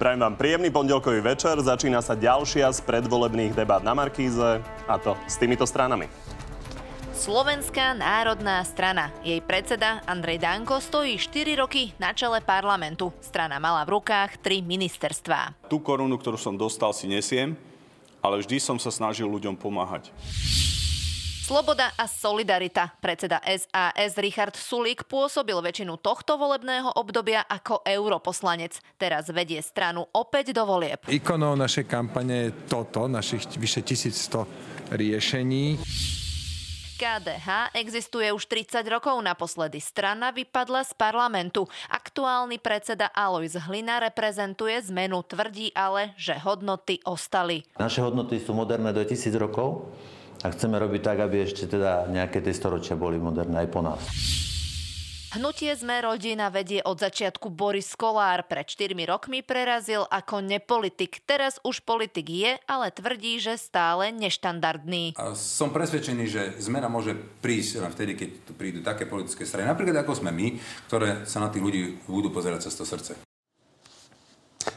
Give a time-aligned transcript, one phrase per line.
[0.00, 1.60] Prajem vám príjemný pondelkový večer.
[1.60, 6.08] Začína sa ďalšia z predvolebných debát na Markíze a to s týmito stranami.
[7.12, 9.12] Slovenská národná strana.
[9.20, 13.12] Jej predseda Andrej Danko stojí 4 roky na čele parlamentu.
[13.20, 15.68] Strana mala v rukách tri ministerstvá.
[15.68, 17.52] Tú korunu, ktorú som dostal, si nesiem,
[18.24, 20.08] ale vždy som sa snažil ľuďom pomáhať.
[21.50, 22.94] Sloboda a solidarita.
[23.02, 28.78] Predseda SAS Richard Sulík pôsobil väčšinu tohto volebného obdobia ako europoslanec.
[28.94, 31.02] Teraz vedie stranu opäť do volieb.
[31.10, 35.82] Ikonou našej kampane je toto, našich vyše 1100 riešení.
[37.02, 39.18] KDH existuje už 30 rokov.
[39.18, 41.66] Naposledy strana vypadla z parlamentu.
[41.90, 47.66] Aktuálny predseda Alois Hlina reprezentuje zmenu, tvrdí ale, že hodnoty ostali.
[47.74, 49.90] Naše hodnoty sú moderné do 1000 rokov
[50.40, 54.00] a chceme robiť tak, aby ešte teda nejaké tie storočia boli moderné aj po nás.
[55.30, 58.50] Hnutie Sme rodina vedie od začiatku Boris Kolár.
[58.50, 61.22] Pred 4 rokmi prerazil ako nepolitik.
[61.22, 65.14] Teraz už politik je, ale tvrdí, že stále neštandardný.
[65.14, 69.70] A som presvedčený, že zmena môže prísť len vtedy, keď tu prídu také politické strany,
[69.70, 70.58] napríklad ako sme my,
[70.90, 73.14] ktoré sa na tých ľudí budú pozerať cez to srdce.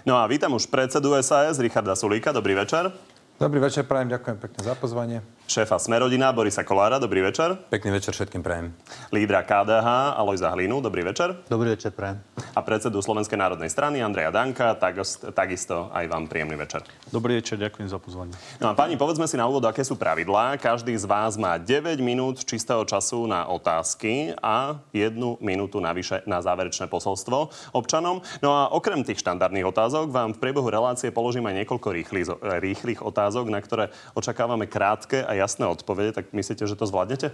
[0.05, 2.29] No a vítam už predsedu SAS Richarda Sulíka.
[2.29, 2.93] Dobrý večer.
[3.41, 5.25] Dobrý večer, prajem, ďakujem pekne za pozvanie.
[5.43, 7.59] Šéfa Smerodina Borisa Kolára, dobrý večer.
[7.67, 8.71] Pekný večer všetkým prajem.
[9.11, 11.35] Lídra KDH Alojza Hlinu, dobrý večer.
[11.51, 12.23] Dobrý večer, prajem.
[12.55, 14.71] A predsedu Slovenskej národnej strany Andreja Danka,
[15.35, 16.87] takisto aj vám príjemný večer.
[17.11, 18.31] Dobrý večer, ďakujem za pozvanie.
[18.63, 20.55] No a pani, povedzme si na úvod, aké sú pravidlá.
[20.63, 26.39] Každý z vás má 9 minút čistého času na otázky a jednu minútu navyše na
[26.39, 28.23] záverečné posolstvo občanom.
[28.39, 32.27] No a okrem tých štandardných otázok vám v priebehu relácie položím aj niekoľko rýchlych,
[32.63, 37.33] rýchlych otázok, na ktoré očakávame krátke a jasné odpovede, tak myslíte, že to zvládnete?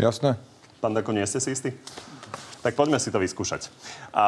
[0.00, 0.40] Jasné.
[0.80, 1.70] Pán Dako, nie ste si istí?
[2.64, 3.68] Tak poďme si to vyskúšať.
[4.14, 4.24] A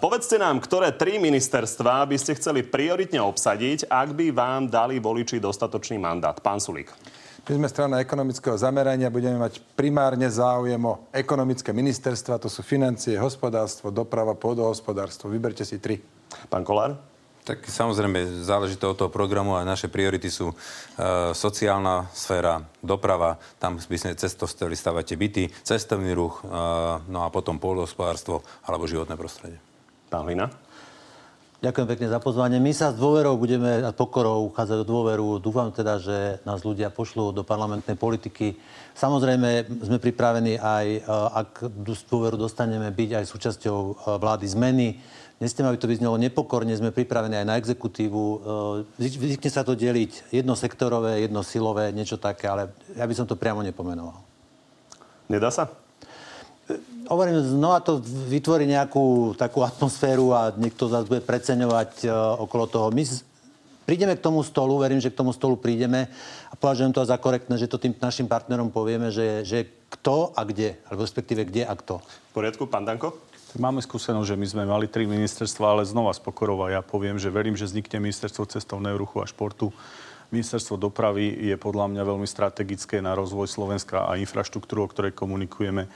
[0.00, 5.38] povedzte nám, ktoré tri ministerstva by ste chceli prioritne obsadiť, ak by vám dali voliči
[5.38, 6.34] dostatočný mandát.
[6.42, 6.90] Pán Sulík.
[7.44, 13.20] My sme strana ekonomického zamerania, budeme mať primárne záujem o ekonomické ministerstva, to sú financie,
[13.20, 15.28] hospodárstvo, doprava, pôdohospodárstvo.
[15.28, 16.00] Vyberte si tri.
[16.48, 17.13] Pán Kolár?
[17.44, 20.56] Tak samozrejme, záleží to od toho programu a naše priority sú e,
[21.36, 26.48] sociálna sféra, doprava, tam by sme cesto chceli stavať byty, cestovný ruch, e,
[27.04, 29.60] no a potom pôdohospodárstvo alebo životné prostredie.
[30.08, 30.48] Pán Hlina?
[31.64, 32.60] Ďakujem pekne za pozvanie.
[32.60, 35.40] My sa s dôverou budeme a pokorou uchádzať o dôveru.
[35.40, 38.56] Dúfam teda, že nás ľudia pošlú do parlamentnej politiky.
[38.92, 41.00] Samozrejme, sme pripravení aj, e,
[41.44, 41.68] ak
[42.08, 44.88] dôveru dostaneme, byť aj súčasťou e, vlády zmeny
[45.42, 48.22] Nechcem, aby to vyznelo nepokorne, sme pripravení aj na exekutívu.
[49.02, 53.58] E, zvykne sa to deliť jednosektorové, jednosilové, niečo také, ale ja by som to priamo
[53.66, 54.22] nepomenoval.
[55.26, 55.74] Nedá sa?
[56.70, 56.78] E,
[57.10, 57.98] hovorím, znova to
[58.30, 62.86] vytvorí nejakú takú atmosféru a niekto zase bude preceňovať uh, okolo toho.
[62.94, 63.02] My
[63.84, 66.08] prídeme k tomu stolu, verím, že k tomu stolu prídeme
[66.48, 70.46] a považujem to za korektné, že to tým našim partnerom povieme, že, že kto a
[70.46, 72.00] kde, alebo respektíve kde a kto.
[72.32, 73.33] V poriadku, pán Danko?
[73.54, 77.30] Máme skúsenosť, že my sme mali tri ministerstva, ale znova z pokorova ja poviem, že
[77.30, 79.70] verím, že vznikne ministerstvo cestovného ruchu a športu.
[80.34, 85.86] Ministerstvo dopravy je podľa mňa veľmi strategické na rozvoj Slovenska a infraštruktúru, o ktorej komunikujeme.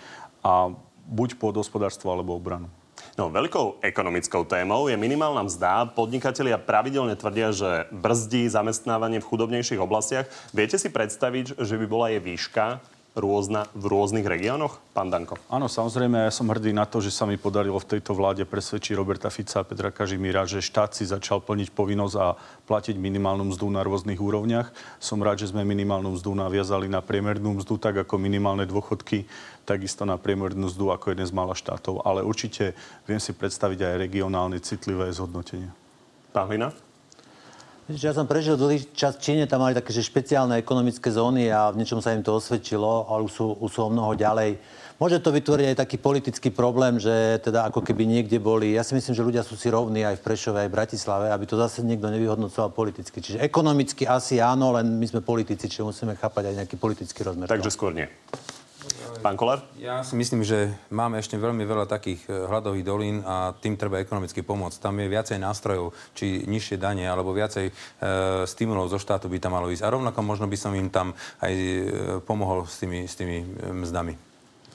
[0.47, 0.71] A
[1.11, 2.71] buď hospodárstvo alebo obranu.
[3.19, 5.91] No, veľkou ekonomickou témou je minimálna mzda.
[5.99, 10.31] Podnikatelia pravidelne tvrdia, že brzdí zamestnávanie v chudobnejších oblastiach.
[10.55, 12.79] Viete si predstaviť, že by bola jej výška
[13.19, 14.79] rôzna v rôznych regiónoch?
[14.95, 15.37] Pán Danko.
[15.51, 18.95] Áno, samozrejme, ja som hrdý na to, že sa mi podarilo v tejto vláde presvedčiť
[18.95, 23.67] Roberta Fica a Petra Kažimíra, že štát si začal plniť povinnosť a platiť minimálnu mzdu
[23.69, 24.71] na rôznych úrovniach.
[25.03, 29.28] Som rád, že sme minimálnu mzdu naviazali na priemernú mzdu, tak ako minimálne dôchodky,
[29.69, 32.07] takisto na priemernú mzdu ako jeden z mála štátov.
[32.09, 32.73] Ale určite
[33.05, 35.69] viem si predstaviť aj regionálne citlivé zhodnotenie.
[36.33, 36.88] Pán Hlina?
[37.89, 41.73] Ja som prežil dlhý čas v Číne, tam mali také že špeciálne ekonomické zóny a
[41.73, 44.61] v niečom sa im to osvedčilo, ale už sú, už sú o mnoho ďalej.
[45.01, 48.77] Môže to vytvoriť aj taký politický problém, že teda ako keby niekde boli.
[48.77, 51.49] Ja si myslím, že ľudia sú si rovní aj v Prešove, aj v Bratislave, aby
[51.49, 53.25] to zase niekto nevyhodnocoval politicky.
[53.25, 57.49] Čiže ekonomicky asi áno, len my sme politici, čiže musíme chápať aj nejaký politický rozmer.
[57.49, 58.05] Takže skôr nie.
[59.19, 59.67] Pán Kolár?
[59.79, 63.99] Ja si myslím, že máme ešte veľmi veľa takých e, hľadových dolín a tým treba
[63.99, 64.79] ekonomicky pomôcť.
[64.79, 67.73] Tam je viacej nástrojov, či nižšie dane, alebo viacej e,
[68.47, 69.83] stimulov zo štátu by tam malo ísť.
[69.83, 71.75] A rovnako možno by som im tam aj e,
[72.23, 74.15] pomohol s tými, s tými e, mzdami.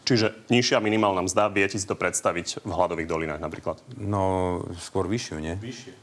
[0.04, 3.80] Čiže nižšia minimálna mzda, viete si to predstaviť v hladových dolinách napríklad?
[3.96, 5.56] No, skôr vyššiu, nie?
[5.56, 6.03] Vyššie.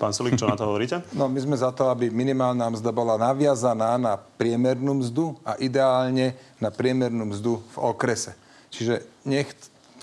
[0.00, 1.04] Pán Sulík, čo na to hovoríte?
[1.18, 6.32] No, my sme za to, aby minimálna mzda bola naviazaná na priemernú mzdu a ideálne
[6.56, 8.32] na priemernú mzdu v okrese.
[8.72, 9.52] Čiže nech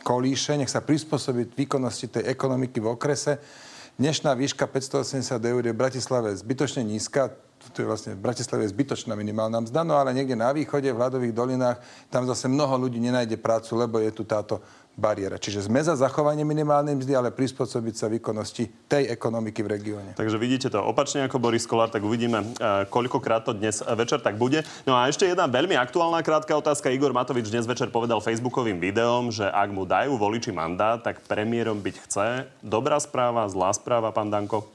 [0.06, 3.42] kolíše, nech sa prispôsobí výkonnosti tej ekonomiky v okrese.
[3.98, 7.34] Dnešná výška 580 eur je v Bratislave zbytočne nízka,
[7.74, 11.02] to je vlastne v Bratislave je zbytočná minimálna mzda, no ale niekde na východe, v
[11.02, 11.82] hľadových dolinách,
[12.14, 14.62] tam zase mnoho ľudí nenájde prácu, lebo je tu táto
[14.98, 15.38] bariéra.
[15.38, 20.12] Čiže sme za zachovanie minimálnej mzdy, ale prispôsobiť sa výkonnosti tej ekonomiky v regióne.
[20.18, 24.42] Takže vidíte to opačne ako Boris Kolár, tak uvidíme, e, koľkokrát to dnes večer tak
[24.42, 24.66] bude.
[24.90, 26.90] No a ešte jedna veľmi aktuálna krátka otázka.
[26.90, 31.78] Igor Matovič dnes večer povedal facebookovým videom, že ak mu dajú voliči mandát, tak premiérom
[31.78, 32.28] byť chce.
[32.66, 34.66] Dobrá správa, zlá správa, pán Danko?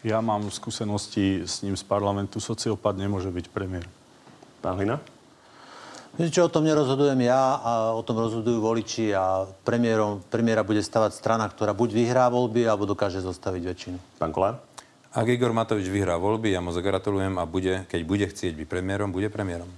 [0.00, 2.40] Ja mám skúsenosti s ním z parlamentu.
[2.40, 3.84] Sociopat nemôže byť premiér.
[4.62, 5.02] Pán Hlina?
[6.16, 10.80] Viete čo, o tom nerozhodujem ja a o tom rozhodujú voliči a premiérom, premiéra bude
[10.80, 13.98] stavať strana, ktorá buď vyhrá voľby, alebo dokáže zostaviť väčšinu.
[14.16, 14.58] Pán Kolár?
[15.12, 19.12] Ak Igor Matovič vyhrá voľby, ja mu zagratulujem a bude, keď bude chcieť byť premiérom,
[19.12, 19.68] bude premiérom.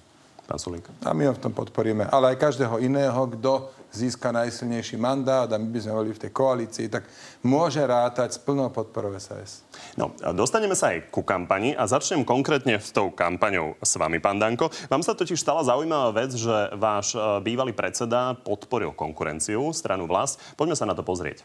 [0.50, 0.87] Pán Sulík.
[1.06, 2.11] A my ho v tom podporíme.
[2.11, 6.33] Ale aj každého iného, kto získa najsilnejší mandát a my by sme boli v tej
[6.33, 7.07] koalícii, tak
[7.43, 9.67] môže rátať s plnou podporou SAS.
[9.99, 14.39] No, dostaneme sa aj ku kampani a začnem konkrétne s tou kampaňou s vami, pán
[14.39, 14.71] Danko.
[14.87, 20.39] Vám sa totiž stala zaujímavá vec, že váš e, bývalý predseda podporil konkurenciu, stranu vlast.
[20.55, 21.43] Poďme sa na to pozrieť.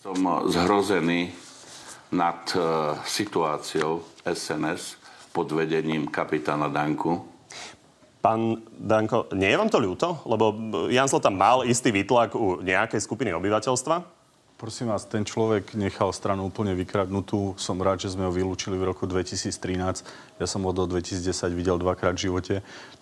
[0.00, 0.20] Som
[0.52, 1.32] zhrozený
[2.14, 4.96] nad uh, situáciou SNS
[5.34, 7.33] pod vedením kapitána Danku,
[8.24, 10.24] Pán Danko, nie je vám to ľúto?
[10.24, 10.56] Lebo
[10.88, 14.00] Jan tam mal istý výtlak u nejakej skupiny obyvateľstva?
[14.56, 17.52] Prosím vás, ten človek nechal stranu úplne vykradnutú.
[17.60, 20.08] Som rád, že sme ho vylúčili v roku 2013.
[20.40, 22.54] Ja som ho do 2010 videl dvakrát v živote.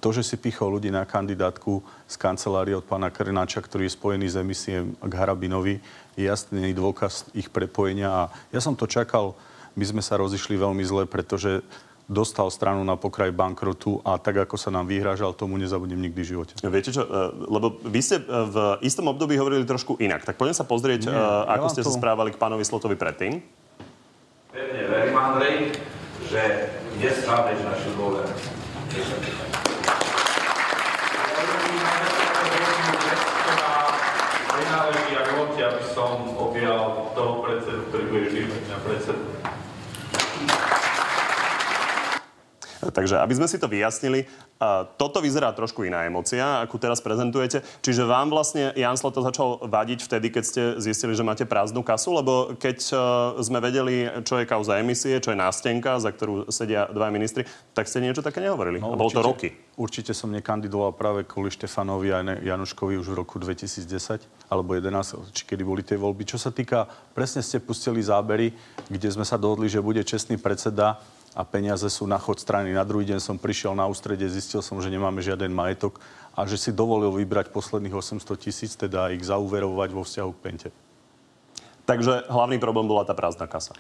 [0.03, 4.27] To, že si pichol ľudí na kandidátku z kancelárie od pána Krnáča, ktorý je spojený
[4.27, 5.79] s emisiem k Harabinovi,
[6.19, 8.11] je jasný dôkaz ich prepojenia.
[8.11, 9.39] A ja som to čakal.
[9.79, 11.63] My sme sa rozišli veľmi zle, pretože
[12.13, 16.29] dostal stranu na pokraj bankrotu a tak, ako sa nám vyhrážal, tomu nezabudnem nikdy v
[16.37, 16.53] živote.
[16.61, 17.09] Viete čo, e,
[17.49, 20.29] lebo vy ste e, v istom období hovorili trošku inak.
[20.29, 21.89] Tak poďme sa pozrieť, Nie, e, ako ja ste to...
[21.89, 23.41] sa správali k pánovi Slotovi predtým.
[24.53, 25.57] Pevne verím, Andrej,
[26.29, 26.69] že
[27.01, 28.37] nesklameš našu dôveru.
[34.53, 39.25] Prináleží ako aby som objal toho predsedu, ktorý bude vždy na predsedu.
[42.83, 44.27] Takže aby sme si to vyjasnili,
[44.99, 47.63] toto vyzerá trošku iná emocia, akú teraz prezentujete.
[47.83, 52.15] Čiže vám vlastne Jan Slato začal vadiť vtedy, keď ste zistili, že máte prázdnu kasu,
[52.15, 52.95] lebo keď e,
[53.43, 57.91] sme vedeli, čo je kauza emisie, čo je nástenka, za ktorú sedia dva ministri, tak
[57.91, 58.79] ste niečo také nehovorili.
[58.79, 59.51] No, bolo to roky.
[59.75, 65.43] Určite som nekandidoval práve kvôli Štefanovi a Januškovi už v roku 2010 alebo 11, či
[65.43, 66.23] kedy boli tie voľby.
[66.23, 66.87] Čo sa týka,
[67.17, 68.55] presne ste pustili zábery,
[68.87, 71.03] kde sme sa dohodli, že bude čestný predseda
[71.33, 72.77] a peniaze sú na chod strany.
[72.77, 75.97] Na druhý deň som prišiel na ústrede, zistil som, že nemáme žiaden majetok
[76.37, 80.69] a že si dovolil vybrať posledných 800 tisíc, teda ich zauverovať vo vzťahu k Pente.
[81.89, 83.73] Takže hlavný problém bola tá prázdna kasa.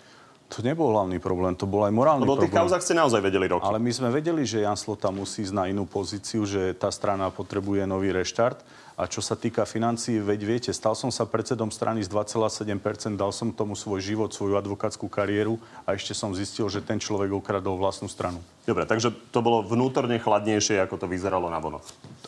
[0.52, 2.52] To nebol hlavný problém, to bol aj morálny Lebo problém.
[2.52, 3.64] Lebo tých kauzach ste naozaj vedeli roky.
[3.64, 7.32] Ale my sme vedeli, že Jan Slota musí ísť na inú pozíciu, že tá strana
[7.32, 8.60] potrebuje nový reštart
[8.96, 13.32] a čo sa týka financií, veď viete, stal som sa predsedom strany z 2,7%, dal
[13.32, 15.56] som tomu svoj život, svoju advokátsku kariéru
[15.88, 18.44] a ešte som zistil, že ten človek ukradol vlastnú stranu.
[18.62, 21.82] Dobre, takže to bolo vnútorne chladnejšie, ako to vyzeralo na vonok.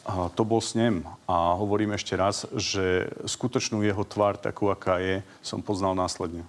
[0.05, 1.07] A to bol snem.
[1.25, 6.43] A hovorím ešte raz, že skutočnú jeho tvár, takú aká je, som poznal následne.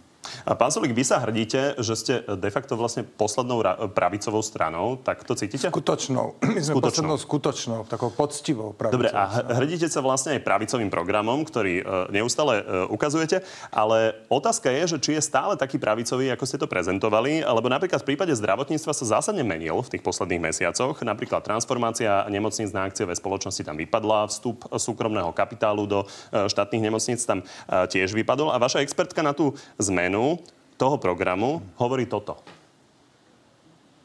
[0.46, 5.01] Pán Solík, vy sa hrdíte, že ste de facto vlastne poslednou ra- pravicovou stranou.
[5.01, 5.70] Tak to cítite?
[5.70, 6.38] Skutočnou.
[6.55, 6.82] My sme skutočnou.
[6.82, 9.24] poslednou skutočnou, takou poctivou pravicovou Dobre, a
[9.58, 13.41] hrdíte sa vlastne aj pravicovým programom, ktorý uh, neustále uh, ukazujete.
[13.74, 18.01] Ale otázka je, že či je stále taký pravicový, ako ste to prezentovali, alebo napríklad
[18.05, 21.01] v prípade zdravotníctva sa zásadne menil v tých posledných mesiacoch.
[21.01, 27.22] Napríklad transformácia nemocníc na akciové spoločnosti tam vypadla, vstup súkromného kapitálu do uh, štátnych nemocníc
[27.25, 28.53] tam tiež vypadol.
[28.53, 30.39] A vaša expertka na tú zmenu zmenu
[30.79, 32.39] toho programu hovorí toto.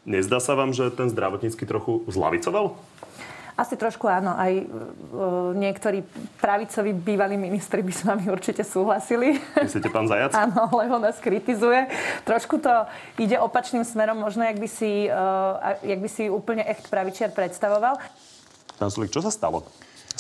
[0.03, 2.75] Nezdá sa vám, že ten zdravotnícky trochu zlavicoval?
[3.55, 4.33] Asi trošku áno.
[4.33, 4.65] Aj e,
[5.55, 6.01] niektorí
[6.41, 9.37] pravicoví bývalí ministri by s vami určite súhlasili.
[9.61, 10.33] Myslíte, pán Zajac?
[10.49, 11.87] áno, lebo nás kritizuje.
[12.25, 12.73] Trošku to
[13.21, 18.01] ide opačným smerom, možno jak by si, e, jak by si úplne echt pravičiar predstavoval.
[18.81, 19.69] Pán Sulik, čo sa stalo?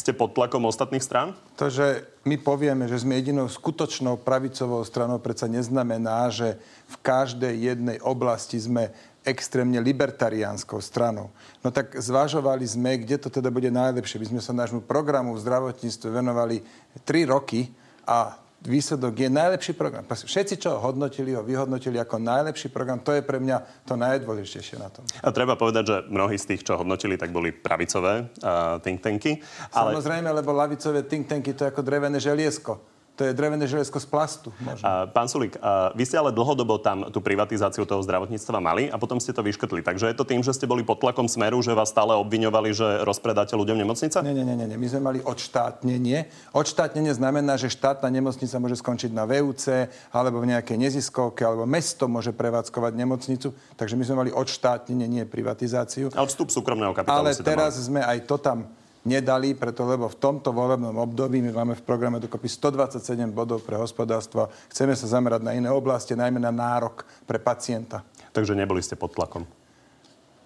[0.00, 1.36] Ste pod tlakom ostatných strán?
[1.60, 6.56] To, že my povieme, že sme jedinou skutočnou pravicovou stranou, predsa neznamená, že
[6.88, 8.88] v každej jednej oblasti sme
[9.28, 11.28] extrémne libertariánskou stranou.
[11.60, 14.16] No tak zvažovali sme, kde to teda bude najlepšie.
[14.24, 16.64] My sme sa nášmu programu v zdravotníctve venovali
[17.04, 17.68] 3 roky
[18.08, 20.04] a výsledok je najlepší program.
[20.04, 23.00] Všetci, čo ho hodnotili, ho vyhodnotili ako najlepší program.
[23.00, 25.04] To je pre mňa to najdôležitejšie na tom.
[25.24, 29.40] A treba povedať, že mnohí z tých, čo hodnotili, tak boli pravicové uh, think tanky.
[29.72, 29.96] Ale...
[29.96, 34.08] Samozrejme, lebo lavicové think tanky to je ako drevené želiesko to je drevené železko z
[34.08, 34.48] plastu.
[34.64, 34.88] Možno.
[35.12, 39.20] Pán Sulík, uh, vy ste ale dlhodobo tam tú privatizáciu toho zdravotníctva mali a potom
[39.20, 39.84] ste to vyškrtli.
[39.84, 43.04] Takže je to tým, že ste boli pod tlakom smeru, že vás stále obviňovali, že
[43.04, 44.24] rozpredáte ľuďom nemocnica?
[44.24, 44.80] Nie, nie, nie, nie.
[44.80, 46.32] My sme mali odštátnenie.
[46.56, 52.08] Odštátnenie znamená, že štátna nemocnica môže skončiť na VUC alebo v nejakej neziskovke, alebo mesto
[52.08, 53.52] môže prevádzkovať nemocnicu.
[53.76, 56.08] Takže my sme mali odštátnenie, nie privatizáciu.
[56.16, 58.79] Ale vstup súkromného kapitálu Ale teraz sme aj to tam
[59.10, 63.74] nedali, preto lebo v tomto volebnom období my máme v programe dokopy 127 bodov pre
[63.74, 64.46] hospodárstvo.
[64.70, 68.06] Chceme sa zamerať na iné oblasti, najmä na nárok pre pacienta.
[68.30, 69.42] Takže neboli ste pod tlakom?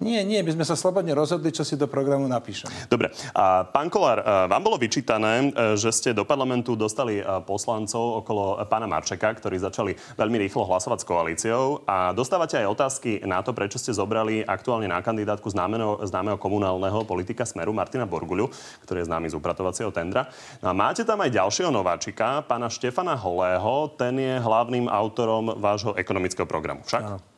[0.03, 2.91] Nie, nie, my sme sa slobodne rozhodli, čo si do programu napíšeme.
[2.91, 3.15] Dobre.
[3.31, 8.27] A pán Kolár, e, vám bolo vyčítané, e, že ste do parlamentu dostali e, poslancov
[8.27, 13.39] okolo pána Marčeka, ktorí začali veľmi rýchlo hlasovať s koalíciou a dostávate aj otázky na
[13.47, 18.51] to, prečo ste zobrali aktuálne na kandidátku známeho, známeho komunálneho politika Smeru Martina Borguľu,
[18.83, 20.27] ktorý je známy z upratovacieho tendra.
[20.59, 25.95] No a máte tam aj ďalšieho nováčika, pána Štefana Holého, ten je hlavným autorom vášho
[25.95, 26.83] ekonomického programu.
[26.83, 27.03] Však?
[27.07, 27.34] Áno.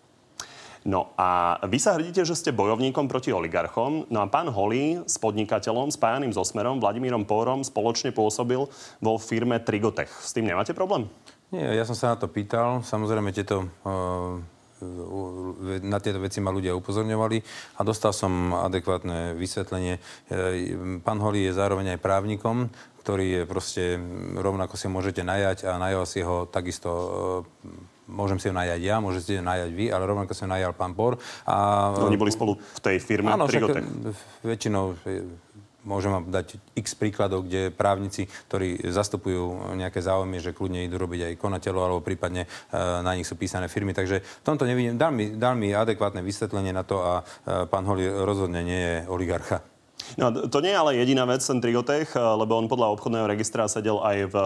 [0.87, 4.07] No a vy sa hrdíte, že ste bojovníkom proti oligarchom.
[4.07, 8.63] No a pán Holý s podnikateľom spájaným so Smerom, Vladimírom Pórom, spoločne pôsobil
[9.03, 10.09] vo firme Trigotech.
[10.23, 11.11] S tým nemáte problém?
[11.51, 12.87] Nie, ja som sa na to pýtal.
[12.87, 14.39] Samozrejme, tieto uh
[15.81, 17.39] na tieto veci ma ľudia upozorňovali
[17.77, 19.97] a dostal som adekvátne vysvetlenie.
[19.97, 20.01] E,
[21.01, 22.69] pán Holý je zároveň aj právnikom,
[23.01, 23.85] ktorý je proste,
[24.37, 26.91] rovnako si môžete najať a najal si ho takisto
[28.07, 30.95] môžem si ho najať ja, môžete si ho najať vy, ale rovnako som najal pán
[30.95, 31.19] Bor.
[31.47, 31.91] A...
[31.95, 33.83] No, oni boli spolu v tej firme Áno, však,
[34.47, 35.27] väčšinou e,
[35.87, 41.35] môžem vám dať x príkladov, kde právnici, ktorí zastupujú nejaké záujmy, že kľudne idú robiť
[41.35, 42.49] aj konateľov, alebo prípadne e,
[42.79, 43.95] na nich sú písané firmy.
[43.95, 44.99] Takže v tomto nevidím.
[44.99, 47.25] Dal mi, dal mi adekvátne vysvetlenie na to a e,
[47.71, 49.63] pán Holi rozhodne nie je oligarcha.
[50.15, 53.99] No, to nie je ale jediná vec, ten Trigotech, lebo on podľa obchodného registra sedel
[53.99, 54.37] aj v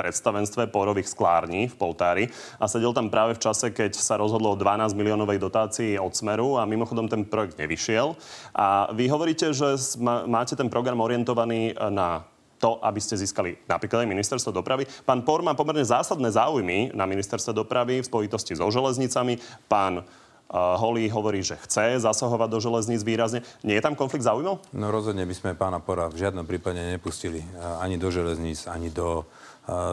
[0.00, 2.24] predstavenstve porových sklární v Poltári
[2.56, 6.56] a sedel tam práve v čase, keď sa rozhodlo o 12 miliónovej dotácii od Smeru
[6.56, 8.16] a mimochodom ten projekt nevyšiel.
[8.56, 12.24] A vy hovoríte, že máte ten program orientovaný na
[12.56, 14.88] to, aby ste získali napríklad aj ministerstvo dopravy.
[15.04, 19.36] Pán Por má pomerne zásadné záujmy na ministerstve dopravy v spojitosti so železnicami.
[19.68, 20.04] Pán
[20.50, 23.46] Holý hovorí, že chce zasahovať do železníc výrazne.
[23.62, 24.58] Nie je tam konflikt záujmov?
[24.74, 27.46] No rozhodne by sme pána Pora v žiadnom prípade nepustili
[27.78, 29.30] ani do železníc, ani do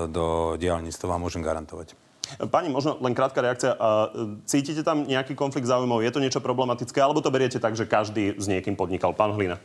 [0.08, 0.96] do diálnic.
[1.00, 1.98] To vám môžem garantovať.
[2.52, 3.72] Pani, možno len krátka reakcia.
[4.44, 6.04] Cítite tam nejaký konflikt záujmov?
[6.04, 7.00] Je to niečo problematické?
[7.00, 9.16] Alebo to beriete tak, že každý s niekým podnikal?
[9.16, 9.56] Pán Hlina.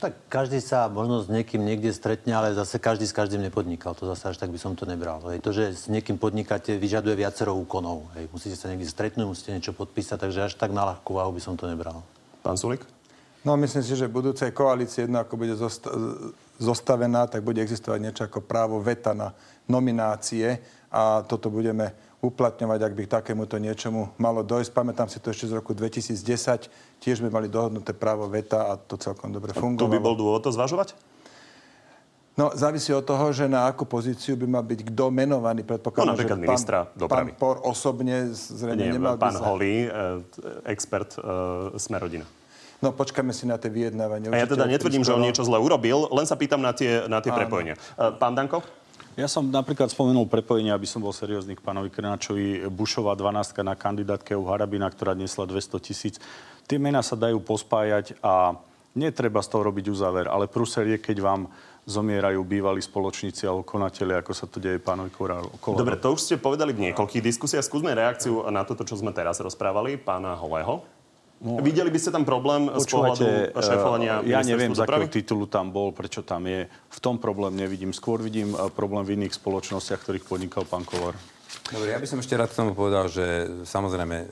[0.00, 3.92] Tak každý sa možno s niekým niekde stretne, ale zase každý s každým nepodnikal.
[3.96, 5.20] To zase až tak by som to nebral.
[5.28, 5.44] Hej.
[5.44, 8.08] To, že s niekým podnikáte, vyžaduje viacero úkonov.
[8.16, 8.32] Hej.
[8.32, 11.56] Musíte sa niekde stretnúť, musíte niečo podpísať, takže až tak na ľahkú váhu by som
[11.56, 12.04] to nebral.
[12.40, 12.84] Pán Sulik?
[13.44, 15.92] No, myslím si, že budúcej koalícii jedno ako bude zosta-
[16.56, 19.36] zostavená, tak bude existovať niečo ako právo veta na
[19.68, 21.92] nominácie a toto budeme
[22.24, 24.72] uplatňovať, ak by k takémuto niečomu malo dojsť.
[24.72, 26.72] Pamätám si to ešte z roku 2010.
[26.96, 29.84] Tiež sme mali dohodnuté právo veta a to celkom dobre fungovalo.
[29.84, 30.96] To by bol dôvod to zvažovať?
[32.34, 35.62] No, závisí od toho, že na akú pozíciu by mal byť kto menovaný.
[35.62, 37.30] Predpokladám, no, napríklad že ministra pán, dopravy.
[37.30, 39.44] Pán Por osobne zrejme Nie, nemal pán by sa...
[39.46, 39.74] Holý,
[40.66, 42.26] expert uh, Smerodina.
[42.84, 44.28] No počkáme si na tie vyjednávania.
[44.28, 47.24] A ja teda netvrdím, že on niečo zle urobil, len sa pýtam na tie, na
[47.24, 47.80] tie prepojenia.
[47.96, 48.60] E, pán Danko?
[49.16, 52.68] Ja som napríklad spomenul prepojenie, aby som bol seriózny k pánovi Krnáčovi.
[52.68, 56.14] Bušová 12 na kandidátke u Harabina, ktorá nesla 200 tisíc.
[56.68, 58.58] Tie mená sa dajú pospájať a
[58.92, 61.42] netreba z toho robiť uzáver, ale prúser je, keď vám
[61.88, 65.52] zomierajú bývalí spoločníci alebo konateli, ako sa to deje pánovi Korálu.
[65.62, 67.64] Dobre, to už ste povedali v niekoľkých diskusiách.
[67.64, 70.84] Skúsme reakciu na toto, čo sme teraz rozprávali, pána Holého.
[71.42, 73.26] No, Videli by ste tam problém z pohľadu
[73.58, 76.70] šéfovania Ja neviem, z akého titulu tam bol, prečo tam je.
[76.70, 77.90] V tom problém nevidím.
[77.92, 81.18] Skôr vidím eh, problém v iných spoločnostiach, ktorých podnikal pán Kolár.
[81.72, 84.28] Dobre, ja by som ešte rád k tomu povedal, že samozrejme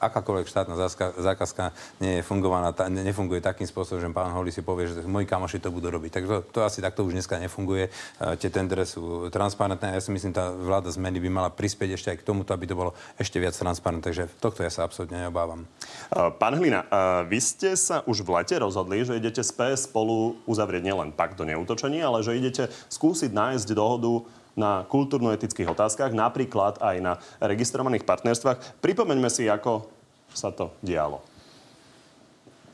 [0.00, 0.74] akákoľvek štátna
[1.20, 5.28] zákazka nie je fungovaná, ta, nefunguje takým spôsobom, že pán Holi si povie, že moji
[5.28, 6.10] kamoši to budú robiť.
[6.10, 7.92] Tak to, to asi takto už dneska nefunguje.
[8.40, 9.94] Tie tendre sú transparentné.
[9.94, 12.74] Ja si myslím, tá vláda zmeny by mala prispieť ešte aj k tomuto, aby to
[12.74, 14.08] bolo ešte viac transparentné.
[14.08, 15.68] Takže tohto ja sa absolútne neobávam.
[16.10, 16.88] Pán Hlina,
[17.28, 21.36] vy ste sa už v lete rozhodli, že idete s PS spolu uzavrieť nielen pakt
[21.36, 24.24] do neútočení, ale že idete skúsiť nájsť dohodu
[24.58, 28.82] na kultúrno-etických otázkach, napríklad aj na registrovaných partnerstvách.
[28.82, 29.86] Pripomeňme si, ako
[30.34, 31.22] sa to dialo.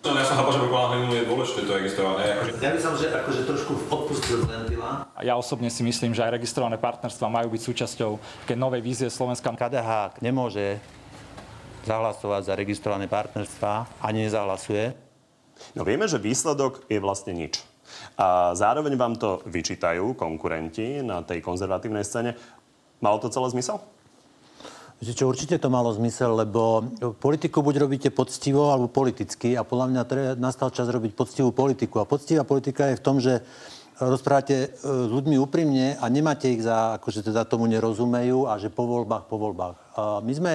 [0.07, 2.39] Ja som chápal, že pre Hlinu je dôležité to registrované.
[2.63, 5.11] Ja by som, že akože trošku odpustil z ventila.
[5.19, 8.11] A ja osobne si myslím, že aj registrované partnerstva majú byť súčasťou
[8.47, 9.51] keď novej vízie Slovenska.
[9.51, 10.79] KDH nemôže
[11.91, 14.95] zahlasovať za registrované partnerstva, ani nezahlasuje.
[15.75, 17.67] No vieme, že výsledok je vlastne nič.
[18.17, 22.35] A zároveň vám to vyčítajú konkurenti na tej konzervatívnej scéne.
[23.01, 23.79] Malo to celé zmysel?
[24.97, 26.81] Viete čo, určite to malo zmysel, lebo
[27.21, 29.53] politiku buď robíte poctivo, alebo politicky.
[29.53, 32.01] A podľa mňa treba, nastal čas robiť poctivú politiku.
[32.01, 33.45] A poctivá politika je v tom, že
[34.01, 38.73] rozprávate e, s ľuďmi úprimne a nemáte ich za, akože teda tomu nerozumejú a že
[38.73, 39.77] po voľbách, po voľbách.
[39.97, 40.53] A my sme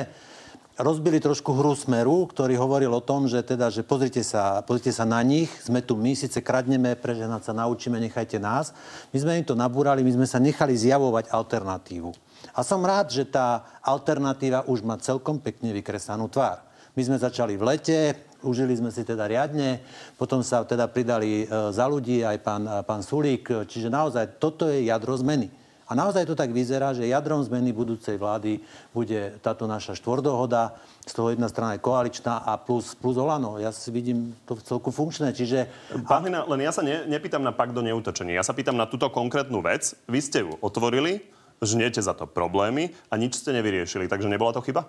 [0.82, 5.06] rozbili trošku hru Smeru, ktorý hovoril o tom, že teda, že pozrite sa, pozrite sa
[5.06, 8.74] na nich, sme tu my, síce kradneme, prežehnať sa naučíme, nechajte nás.
[9.14, 12.12] My sme im to nabúrali, my sme sa nechali zjavovať alternatívu.
[12.58, 16.66] A som rád, že tá alternatíva už má celkom pekne vykresanú tvár.
[16.98, 18.00] My sme začali v lete,
[18.44, 19.80] užili sme si teda riadne,
[20.18, 24.90] potom sa teda pridali e, za ľudí aj pán, pán Sulík, čiže naozaj toto je
[24.90, 25.61] jadro zmeny.
[25.92, 28.64] A naozaj to tak vyzerá, že jadrom zmeny budúcej vlády
[28.96, 33.60] bude táto naša štvordohoda, z toho jedna strana je koaličná a plus, plus Olano.
[33.60, 35.68] Ja si vidím to celku funkčné, čiže...
[36.08, 38.40] Pán Hlina, len ja sa ne, nepýtam na pakt do neútočenia.
[38.40, 39.92] Ja sa pýtam na túto konkrétnu vec.
[40.08, 41.28] Vy ste ju otvorili,
[41.60, 44.08] žniete za to problémy a nič ste nevyriešili.
[44.08, 44.88] Takže nebola to chyba?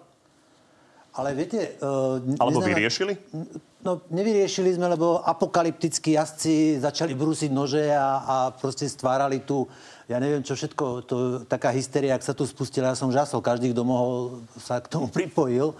[1.12, 1.76] Ale viete...
[1.84, 2.72] Uh, Alebo neznamená...
[2.72, 3.12] vyriešili?
[3.84, 9.68] No, nevyriešili sme, lebo apokalyptickí jazdci začali brúsiť nože a, a proste stvárali tu,
[10.08, 13.76] ja neviem čo všetko, to, taká hysteria, ak sa tu spustila, ja som žasol, každý,
[13.76, 15.76] kto mohol, sa k tomu pripojil.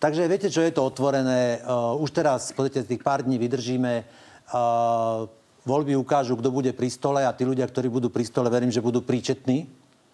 [0.00, 1.60] Takže viete, čo je to otvorené.
[1.60, 4.08] Uh, už teraz, pozrite, tých pár dní vydržíme.
[4.48, 5.28] Uh,
[5.68, 8.80] voľby ukážu, kto bude pri stole a tí ľudia, ktorí budú pri stole, verím, že
[8.80, 9.68] budú príčetní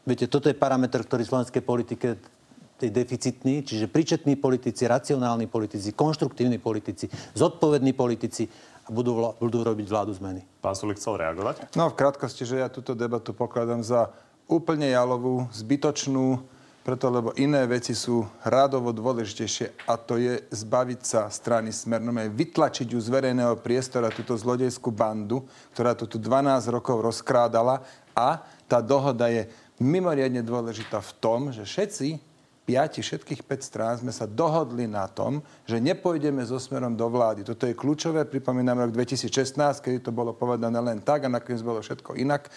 [0.07, 2.15] Viete, toto je parameter, ktorý v slovenskej politike
[2.81, 8.45] je deficitný, čiže príčetní politici, racionálni politici, konštruktívni politici, zodpovední politici
[8.85, 10.45] a budú, vla, budú robiť vládu zmeny.
[10.61, 11.73] Pán Sulik chcel reagovať?
[11.73, 14.13] No, v krátkosti, že ja túto debatu pokladám za
[14.47, 16.45] úplne jalovú, zbytočnú,
[16.87, 22.87] preto lebo iné veci sú rádovo dôležitejšie a to je zbaviť sa strany Smernom, vytlačiť
[22.95, 25.43] ju z verejného priestora túto zlodejskú bandu,
[25.75, 26.23] ktorá tu 12
[26.71, 27.83] rokov rozkrádala
[28.15, 28.39] a
[28.71, 29.51] tá dohoda je
[29.83, 32.36] mimoriadne dôležitá v tom, že všetci
[32.67, 37.47] piati, všetkých 5 strán sme sa dohodli na tom, že nepôjdeme so smerom do vlády.
[37.47, 41.79] Toto je kľúčové, pripomínam rok 2016, kedy to bolo povedané len tak a nakoniec bolo
[41.79, 42.51] všetko inak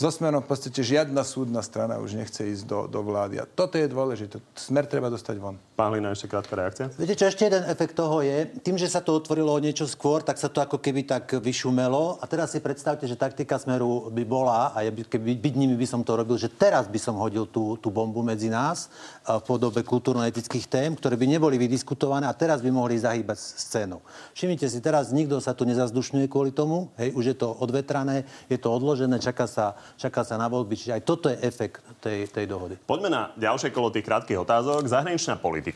[0.00, 3.42] so Smerom v podstate žiadna súdna strana už nechce ísť do, do vlády.
[3.42, 4.38] A toto je dôležité.
[4.54, 5.58] Smer treba dostať von.
[5.80, 6.92] Pán Lina, ešte krátka reakcia.
[6.92, 10.36] Viete čo, ešte jeden efekt toho je, tým, že sa to otvorilo niečo skôr, tak
[10.36, 12.20] sa to ako keby tak vyšumelo.
[12.20, 15.80] A teraz si predstavte, že taktika Smeru by bola, a ja by, keby byť nimi
[15.80, 18.92] by som to robil, že teraz by som hodil tú, tú bombu medzi nás
[19.24, 24.04] v podobe kultúrno-etických tém, ktoré by neboli vydiskutované a teraz by mohli zahýbať scénou.
[24.36, 28.60] Všimnite si, teraz nikto sa tu nezazdušňuje kvôli tomu, hej, už je to odvetrané, je
[28.60, 30.76] to odložené, čaká sa čaká sa na voľby.
[30.76, 32.76] Čiže aj toto je efekt tej, tej dohody.
[32.84, 34.84] Poďme na ďalšie kolo tých krátkých otázok.
[34.84, 35.69] Zahraničná politika.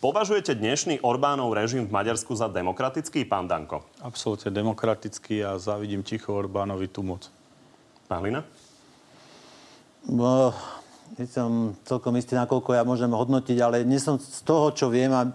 [0.00, 3.86] Považujete dnešný Orbánov režim v Maďarsku za demokratický, pán Danko?
[4.02, 7.30] Absolútne demokratický a zavidím ticho Orbánovi tú moc.
[8.10, 8.42] Pán Hlina?
[10.10, 10.50] No,
[11.14, 15.12] nie som celkom istý, nakoľko ja môžem hodnotiť, ale nie som z toho, čo viem,
[15.12, 15.28] a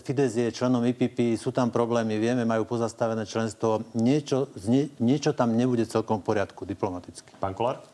[0.00, 5.52] Fides je členom IPP, sú tam problémy, vieme, majú pozastavené členstvo, niečo, nie, niečo tam
[5.54, 7.36] nebude celkom v poriadku diplomaticky.
[7.36, 7.84] Pán Kolár?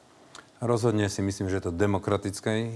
[0.56, 2.70] Rozhodne si myslím, že je to demokratický e,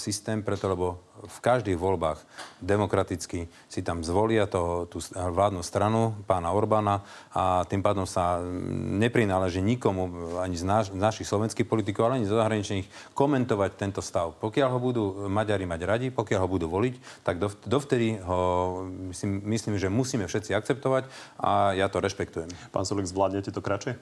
[0.00, 2.24] systém, preto lebo v každých voľbách
[2.64, 7.04] demokraticky si tam zvolia toho, tú vládnu stranu, pána Orbána
[7.36, 8.40] a tým pádom sa
[8.96, 14.00] neprináleží nikomu, ani z, naš, z našich slovenských politikov, ale ani z zahraničných, komentovať tento
[14.00, 14.32] stav.
[14.40, 17.36] Pokiaľ ho budú Maďari mať radi, pokiaľ ho budú voliť, tak
[17.68, 18.40] dovtedy ho
[19.12, 21.04] si myslím, že musíme všetci akceptovať
[21.36, 22.48] a ja to rešpektujem.
[22.72, 24.00] Pán Solik, zvládnete to kratšie?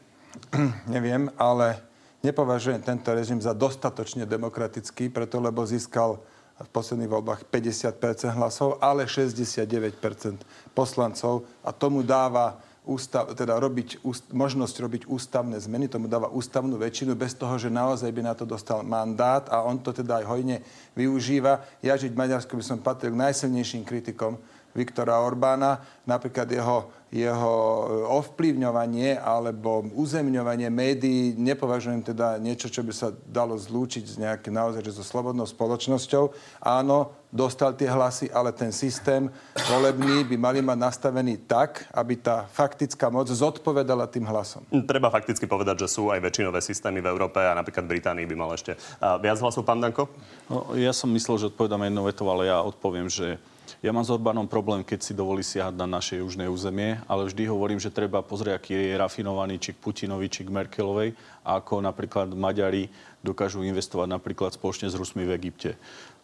[0.94, 1.94] Neviem, ale
[2.25, 6.17] Nepovažujem tento režim za dostatočne demokratický, preto lebo získal
[6.57, 9.93] v posledných voľbách 50% hlasov, ale 69%
[10.73, 12.57] poslancov a tomu dáva
[12.89, 17.73] ústav, teda robiť, úst, možnosť robiť ústavné zmeny, tomu dáva ústavnú väčšinu bez toho, že
[17.73, 20.57] naozaj by na to dostal mandát a on to teda aj hojne
[20.97, 21.61] využíva.
[21.85, 24.41] Ja žiť v Maďarsku by som patril k najsilnejším kritikom
[24.75, 32.91] Viktora Orbána, napríklad jeho jeho e, ovplyvňovanie alebo uzemňovanie médií nepovažujem teda niečo, čo by
[32.91, 36.35] sa dalo zlúčiť s nejakým naozaj že so slobodnou spoločnosťou.
[36.59, 39.31] Áno, dostal tie hlasy, ale ten systém
[39.71, 44.67] volebný by mali mať nastavený tak, aby tá faktická moc zodpovedala tým hlasom.
[44.83, 48.51] Treba fakticky povedať, že sú aj väčšinové systémy v Európe a napríklad Británii by mal
[48.51, 48.75] ešte
[49.23, 49.63] viac hlasov.
[49.63, 50.11] Pán Danko?
[50.51, 53.39] No, ja som myslel, že odpovedám jednou vetou, ale ja odpoviem, že
[53.85, 57.44] ja mám s Orbánom problém, keď si dovolí siahať na naše južné územie ale vždy
[57.53, 61.12] hovorím, že treba pozrieť, aký je rafinovaný či k Putinovi, či k Merkelovej,
[61.44, 62.88] ako napríklad Maďari
[63.20, 65.77] dokážu investovať napríklad spoločne s Rusmi v Egypte.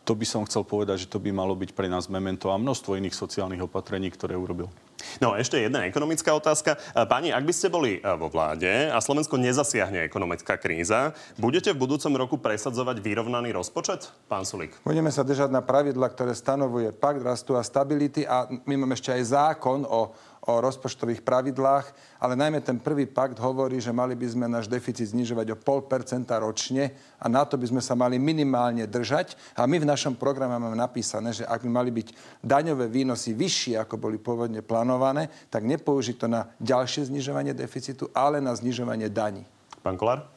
[0.09, 2.97] To by som chcel povedať, že to by malo byť pre nás memento a množstvo
[2.97, 4.73] iných sociálnych opatrení, ktoré urobil.
[5.19, 6.77] No, ešte jedna ekonomická otázka.
[6.77, 11.73] E, pani, ak by ste boli e, vo vláde a Slovensko nezasiahne ekonomická kríza, budete
[11.73, 14.77] v budúcom roku presadzovať vyrovnaný rozpočet, pán Sulík?
[14.85, 19.13] Budeme sa držať na pravidla, ktoré stanovuje pakt rastu a stability a my máme ešte
[19.13, 20.13] aj zákon o
[20.51, 21.87] o rozpočtových pravidlách,
[22.19, 26.27] ale najmä ten prvý pakt hovorí, že mali by sme náš deficit znižovať o 0,5%
[26.43, 29.39] ročne a na to by sme sa mali minimálne držať.
[29.55, 33.79] A my v našom programe máme napísané, že ak by mali byť daňové výnosy vyššie,
[33.79, 39.47] ako boli pôvodne plánované, tak nepoužiť to na ďalšie znižovanie deficitu, ale na znižovanie daní.
[39.81, 40.29] Pán Kolár?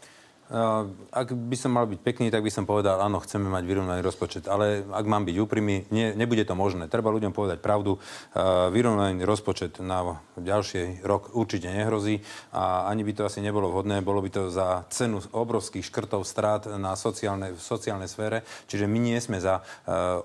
[1.14, 4.46] Ak by som mal byť pekný, tak by som povedal, áno, chceme mať vyrovnaný rozpočet.
[4.46, 6.92] Ale ak mám byť úprimný, nie, nebude to možné.
[6.92, 7.98] Treba ľuďom povedať pravdu.
[8.70, 12.22] Vyrovnaný rozpočet na ďalší rok určite nehrozí
[12.54, 14.04] a ani by to asi nebolo vhodné.
[14.04, 18.46] Bolo by to za cenu obrovských škrtov strát na sociálne, v sociálnej sfére.
[18.68, 19.64] Čiže my nie sme za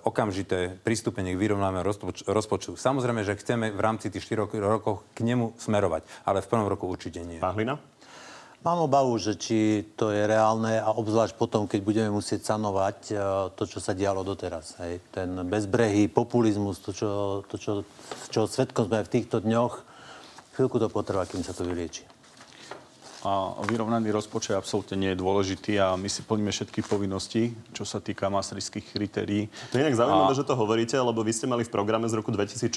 [0.05, 2.77] okamžité pristúpenie k vyrovnanému rozpoč- rozpočtu.
[2.77, 6.85] Samozrejme, že chceme v rámci tých 4 rokov k nemu smerovať, ale v prvom roku
[6.85, 7.41] určite nie.
[7.41, 7.98] Pán Hlina?
[8.67, 13.15] Mám obavu, že či to je reálne a obzvlášť potom, keď budeme musieť sanovať e,
[13.55, 14.75] to, čo sa dialo doteraz.
[14.83, 14.99] Hej.
[15.15, 17.11] Ten bezbrehý populizmus, to, čo,
[17.47, 17.73] to čo,
[18.35, 19.87] čo svetkom sme v týchto dňoch,
[20.59, 22.18] chvíľku to potrvá, kým sa to vylieči
[23.27, 27.99] a vyrovnaný rozpočet absolútne nie je dôležitý a my si plníme všetky povinnosti, čo sa
[27.99, 29.51] týka maastrichtských kritérií.
[29.75, 30.39] To je inak zaujímavé, a...
[30.39, 32.71] že to hovoríte, lebo vy ste mali v programe z roku 2016,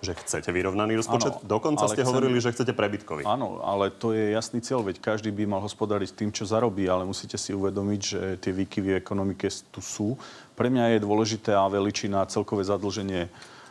[0.00, 1.36] že chcete vyrovnaný rozpočet.
[1.36, 2.08] Ano, Dokonca ste chcem...
[2.08, 3.28] hovorili, že chcete prebytkový.
[3.28, 7.04] Áno, ale to je jasný cieľ, veď každý by mal hospodáriť tým, čo zarobí, ale
[7.04, 10.16] musíte si uvedomiť, že tie výkyvy v ekonomike tu sú.
[10.56, 13.28] Pre mňa je dôležité a veličina celkové zadlženie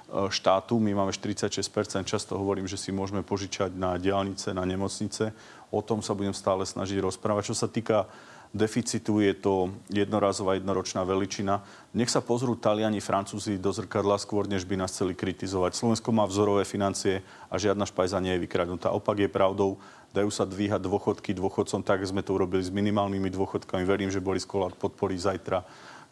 [0.08, 0.80] E, štátu.
[0.80, 2.08] My máme 46%.
[2.08, 5.36] Často hovorím, že si môžeme požičať na diálnice, na nemocnice.
[5.68, 7.52] O tom sa budem stále snažiť rozprávať.
[7.52, 8.08] Čo sa týka
[8.56, 11.64] deficitu, je to jednorazová jednoročná veličina.
[11.92, 15.76] Nech sa pozrú Taliani, Francúzi do zrkadla skôr, než by nás chceli kritizovať.
[15.76, 18.96] Slovensko má vzorové financie a žiadna špajza nie je vykradnutá.
[18.96, 19.76] Opak je pravdou.
[20.16, 23.84] Dajú sa dvíhať dôchodky dôchodcom, tak sme to urobili s minimálnymi dôchodkami.
[23.84, 25.68] Verím, že Boris Kolár podporí zajtra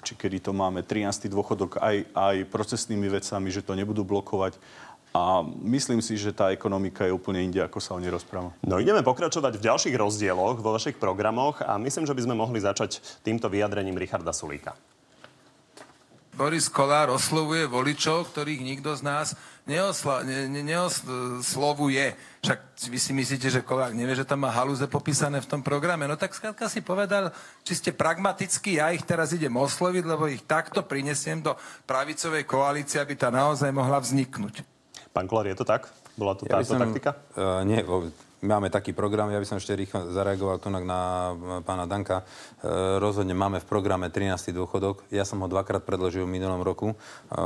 [0.06, 1.26] či kedy to máme 13.
[1.34, 4.54] dôchodok aj, aj procesnými vecami, že to nebudú blokovať.
[5.16, 8.52] A myslím si, že tá ekonomika je úplne inde, ako sa o nej rozpráva.
[8.60, 12.60] No ideme pokračovať v ďalších rozdieloch vo vašich programoch a myslím, že by sme mohli
[12.60, 14.76] začať týmto vyjadrením Richarda Sulíka.
[16.36, 22.12] Boris Kolár oslovuje voličov, ktorých nikto z nás neosla, ne, ne, neoslovuje.
[22.44, 22.60] Však
[22.92, 26.12] vy si myslíte, že Kolár nevie, že tam má halúze popísané v tom programe.
[26.12, 27.32] No tak skrátka si povedal,
[27.64, 31.56] či ste pragmatickí, ja ich teraz idem osloviť, lebo ich takto prinesiem do
[31.88, 34.75] pravicovej koalície, aby tá naozaj mohla vzniknúť.
[35.16, 35.88] Pán Kolár, je to tak?
[36.20, 37.16] Bola to ja táto som, taktika?
[37.40, 37.80] Uh, nie,
[38.46, 41.34] máme taký program, ja by som ešte rýchlo zareagoval tu na
[41.66, 42.22] pána Danka.
[42.22, 44.54] E, rozhodne máme v programe 13.
[44.54, 45.10] dôchodok.
[45.10, 46.94] Ja som ho dvakrát predložil v minulom roku.
[46.94, 46.96] E,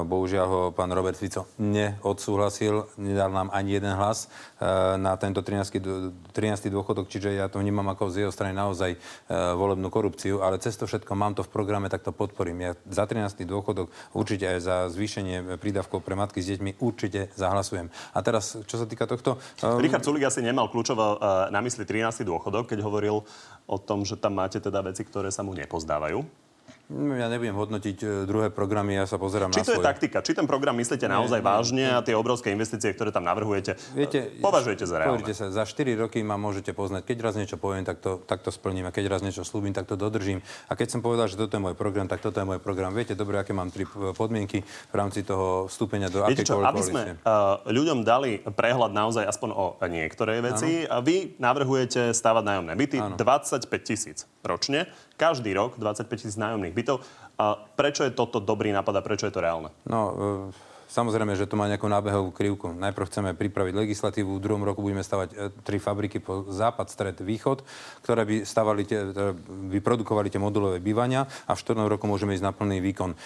[0.03, 4.27] bohužiaľ ho pán Robert Fico neodsúhlasil, nedal nám ani jeden hlas
[4.59, 4.67] e,
[4.99, 6.35] na tento 13.
[6.35, 6.67] 13.
[6.67, 8.97] dôchodok, čiže ja to vnímam ako z jeho strany naozaj e,
[9.31, 12.59] volebnú korupciu, ale cez to všetko mám to v programe, tak to podporím.
[12.67, 13.47] Ja za 13.
[13.47, 17.88] dôchodok určite aj za zvýšenie prídavkov pre matky s deťmi určite zahlasujem.
[18.12, 19.39] A teraz, čo sa týka tohto...
[19.79, 22.25] Richard Sulik asi nemal kľúč kľúčovo eh, na mysli 13.
[22.25, 23.21] dôchodok, keď hovoril
[23.69, 26.25] o tom, že tam máte teda veci, ktoré sa mu nepozdávajú.
[26.89, 30.25] No, ja nebudem hodnotiť e, druhé programy, ja sa pozerám Či na to je taktika?
[30.25, 31.93] Či ten program myslíte naozaj nie, vážne nie.
[31.93, 35.21] a tie obrovské investície, ktoré tam navrhujete, Viete, považujete za reálne?
[35.30, 37.06] sa, za 4 roky ma môžete poznať.
[37.06, 38.89] Keď raz niečo poviem, tak to, tak to splním.
[38.89, 40.41] A keď raz niečo slúbim, tak to dodržím.
[40.65, 42.89] A keď som povedal, že toto je môj program, tak toto je môj program.
[42.89, 43.86] Viete dobre, aké mám tri
[44.17, 49.30] podmienky v rámci toho vstúpenia do Viete čo, aby sme uh, ľuďom dali prehľad naozaj
[49.30, 53.13] aspoň o niektorej veci, a vy navrhujete stavať nájomné byty ano.
[53.13, 54.88] 25 tisíc ročne
[55.19, 57.04] každý rok 25 tisíc nájomných bytov.
[57.39, 59.71] A prečo je toto dobrý nápad a prečo je to reálne?
[59.88, 62.73] No, uh Samozrejme, že to má nejakú nábehovú krivku.
[62.73, 67.21] Najprv chceme pripraviť legislatívu, v druhom roku budeme stavať e, tri fabriky po západ, stred,
[67.21, 67.62] východ,
[68.02, 69.06] ktoré by, stavali tie,
[69.69, 73.13] by produkovali tie modulové bývania a v štvrtom roku môžeme ísť na plný výkon.
[73.13, 73.17] E,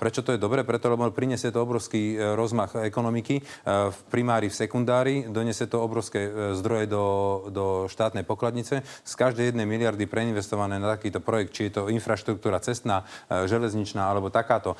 [0.00, 0.64] prečo to je dobre?
[0.64, 6.54] Preto, lebo priniesie to obrovský e, rozmach ekonomiky v primári, v sekundári, donesie to obrovské
[6.56, 7.04] zdroje do,
[7.52, 8.80] do štátnej pokladnice.
[9.04, 14.32] Z každej jednej miliardy preinvestované na takýto projekt, či je to infraštruktúra cestná, železničná alebo
[14.32, 14.78] takáto,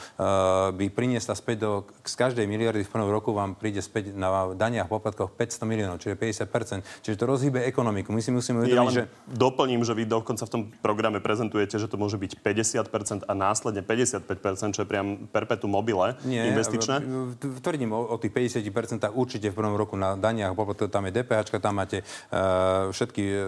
[0.73, 4.55] by priniesla späť do, k z každej miliardy v prvom roku vám príde späť na
[4.55, 7.03] daniach poplatkoch 500 miliónov, čiže 50%.
[7.03, 8.15] Čiže to rozhýbe ekonomiku.
[8.15, 9.11] My si musíme uvedomiť, ja že...
[9.27, 13.83] doplním, že vy dokonca v tom programe prezentujete, že to môže byť 50% a následne
[13.83, 17.03] 55%, čo je priam perpetu mobile Nie, investičné.
[17.59, 21.51] Tvrdím o, o tých 50% určite v prvom roku na daniach, poplatkoch, tam je DPH,
[21.59, 23.43] tam máte uh, všetky uh,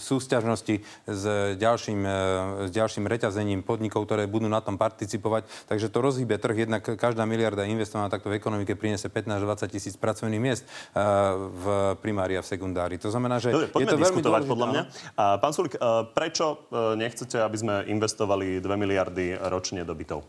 [0.00, 1.22] súťažnosti s
[1.60, 2.14] ďalším, uh,
[2.64, 5.44] s ďalším reťazením podnikov, ktoré budú na tom participovať.
[5.68, 6.64] Takže to rozhýbe trh.
[6.64, 11.64] Jednak každá miliarda investovaná takto v ekonomike priniesie 15-20 tisíc pracovných miest uh, v
[12.00, 12.96] primári a v sekundári.
[13.02, 14.82] To znamená, že Dobre, je to veľmi dôležité, podľa mňa.
[15.18, 20.22] A, pán Sulik, uh, prečo uh, nechcete, aby sme investovali 2 miliardy ročne do bytov?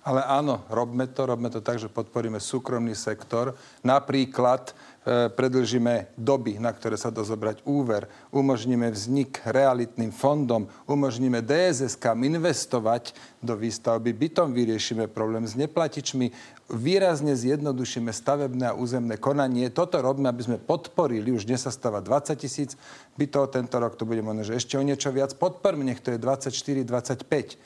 [0.00, 3.52] Ale áno, robme to, robme to tak, že podporíme súkromný sektor.
[3.84, 4.72] Napríklad
[5.08, 8.04] predlžíme doby, na ktoré sa dá zobrať úver,
[8.36, 16.28] umožníme vznik realitným fondom, umožníme DSS-kám investovať do výstavby bytom, vyriešime problém s neplatičmi,
[16.68, 19.72] výrazne zjednodušíme stavebné a územné konanie.
[19.72, 22.76] Toto robíme, aby sme podporili, už dnes sa stáva 20 tisíc
[23.16, 25.32] bytov, tento rok to bude možno, že ešte o niečo viac.
[25.32, 27.56] Podporme, nech to je 24-25.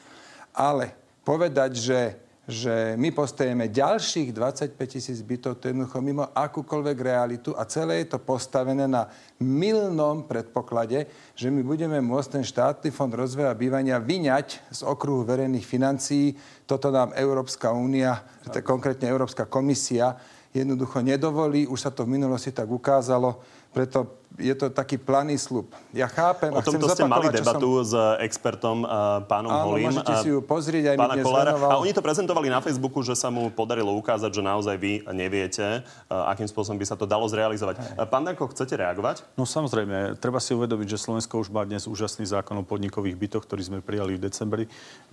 [0.55, 0.95] Ale
[1.27, 1.99] povedať, že
[2.45, 8.05] že my postajeme ďalších 25 tisíc bytov, to je jednoducho mimo akúkoľvek realitu a celé
[8.05, 9.09] je to postavené na
[9.41, 15.65] milnom predpoklade, že my budeme môcť ten štátny fond rozvoja bývania vyňať z okruhu verejných
[15.65, 16.37] financií.
[16.69, 18.21] Toto nám Európska únia,
[18.61, 20.21] konkrétne Európska komisia,
[20.55, 21.65] jednoducho nedovolí.
[21.67, 23.41] Už sa to v minulosti tak ukázalo.
[23.75, 25.71] Preto je to taký planý slub.
[25.95, 27.87] Ja chápem o tomto ste mali debatu som...
[27.87, 29.95] s expertom uh, pánom Áno, Holím.
[29.95, 31.53] môžete si ju pozrieť, aj pána Kolára.
[31.55, 35.87] A oni to prezentovali na Facebooku, že sa mu podarilo ukázať, že naozaj vy neviete,
[35.87, 37.95] uh, akým spôsobom by sa to dalo zrealizovať.
[37.95, 39.23] Uh, pán Danko, chcete reagovať?
[39.39, 43.47] No samozrejme, treba si uvedomiť, že Slovensko už má dnes úžasný zákon o podnikových bytoch,
[43.47, 44.65] ktorý sme prijali v decembri,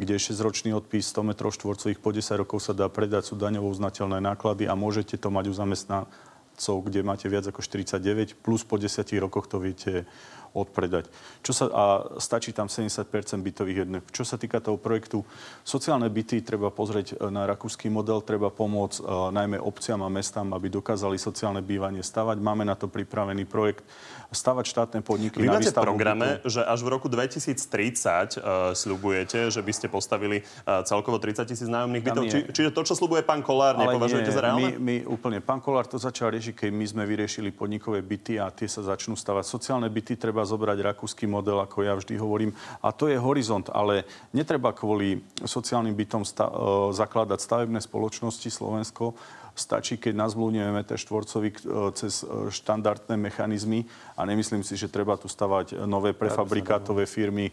[0.01, 3.69] kde je 6-ročný odpis 100 m štvorcových po 10 rokov sa dá predať, sú daňovo
[3.69, 8.77] uznateľné náklady a môžete to mať u zamestnaného kde máte viac ako 49, plus po
[8.77, 10.05] 10 rokoch to viete
[10.51, 11.07] odpredať.
[11.39, 11.83] Čo sa, a
[12.19, 13.07] stačí tam 70%
[13.39, 14.03] bytových jednot.
[14.11, 15.23] Čo sa týka toho projektu,
[15.63, 20.51] sociálne byty treba pozrieť e, na rakúsky model, treba pomôcť uh, najmä obciam a mestám,
[20.51, 22.37] aby dokázali sociálne bývanie stavať.
[22.43, 23.87] Máme na to pripravený projekt
[24.31, 26.47] stavať štátne podniky Vy na máte v programe, bytov.
[26.47, 31.67] že až v roku 2030 uh, sľubujete, že by ste postavili uh, celkovo 30 tisíc
[31.67, 32.23] nájomných bytov.
[32.31, 34.79] Či, čiže to, čo slubuje pán Kolár, Ale nepovažujete nie, za reálne?
[34.79, 35.43] My, my úplne.
[35.43, 39.19] Pán Kolár to začal riešiť, keď my sme vyriešili podnikové byty a tie sa začnú
[39.19, 39.43] stavať.
[39.43, 42.55] Sociálne byty treba zobrať rakúsky model, ako ja vždy hovorím.
[42.79, 49.11] A to je horizont, ale netreba kvôli sociálnym bytom sta- e, zakladať stavebné spoločnosti Slovensko.
[49.51, 51.57] Stačí, keď nazmluvňujeme meter štvorcový e,
[51.91, 53.83] cez e, štandardné mechanizmy
[54.15, 57.51] a nemyslím si, že treba tu stavať nové prefabrikátové firmy,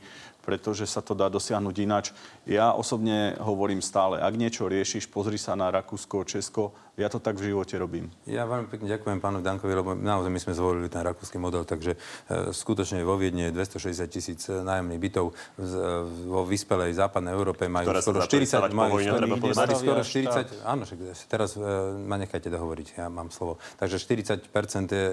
[0.48, 2.16] pretože sa to dá dosiahnuť ináč.
[2.48, 6.72] Ja osobne hovorím stále, ak niečo riešiš, pozri sa na Rakúsko, Česko.
[6.98, 8.10] Ja to tak v živote robím.
[8.26, 11.94] Ja veľmi pekne ďakujem pánu Dankovi, lebo naozaj my sme zvolili ten rakúsky model, takže
[11.94, 15.30] e, skutočne vo Viedne 260 tisíc e, nájomných bytov
[15.62, 20.02] z, e, vo vyspelej západnej Európe majú Ktoré skoro 40, majú, vojne, treba majú skoro
[20.02, 20.98] 40, áno, však
[21.30, 21.62] teraz e,
[22.02, 23.62] ma nechajte dohovoriť, ja mám slovo.
[23.78, 24.50] Takže 40%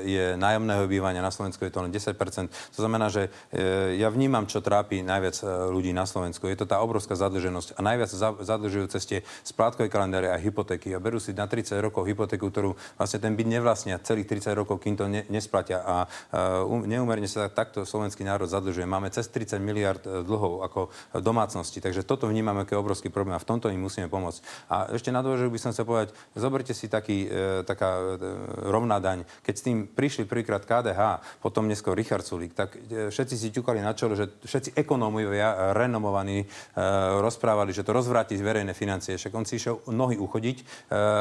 [0.09, 2.17] je nájomného bývania, na Slovensku je to len 10%.
[2.49, 6.49] To znamená, že e, ja vnímam, čo trápi najviac e, ľudí na Slovensku.
[6.49, 10.93] Je to tá obrovská zadlženosť a najviac sa zadlžujú cez tie splátkovej kalendáre a hypotéky
[10.93, 14.53] a berú si na 30 30 rokov hypotéku, ktorú vlastne ten byt nevlastnia celých 30
[14.53, 15.81] rokov, kým to ne, nesplatia.
[15.81, 18.85] A uh, neumerne sa takto slovenský národ zadlžuje.
[18.85, 23.41] Máme cez 30 miliard e, dlhov ako domácnosti, takže toto vnímame ako obrovský problém a
[23.41, 24.39] v tomto im musíme pomôcť.
[24.69, 28.29] A ešte na dôležitú by som sa povedať, zoberte si taký, e, taká e,
[28.69, 29.25] rovná daň.
[29.41, 33.81] Keď s tým prišli prvýkrát KDH, potom neskôr Richard Sulík, tak e, všetci si ťukali
[33.81, 35.14] na čelo, že všetci ekonómovia
[35.73, 36.45] renomovaní e,
[37.21, 39.15] rozprávali, že to rozvráti verejné financie.
[39.15, 40.63] Však on si išiel nohy uchodiť e,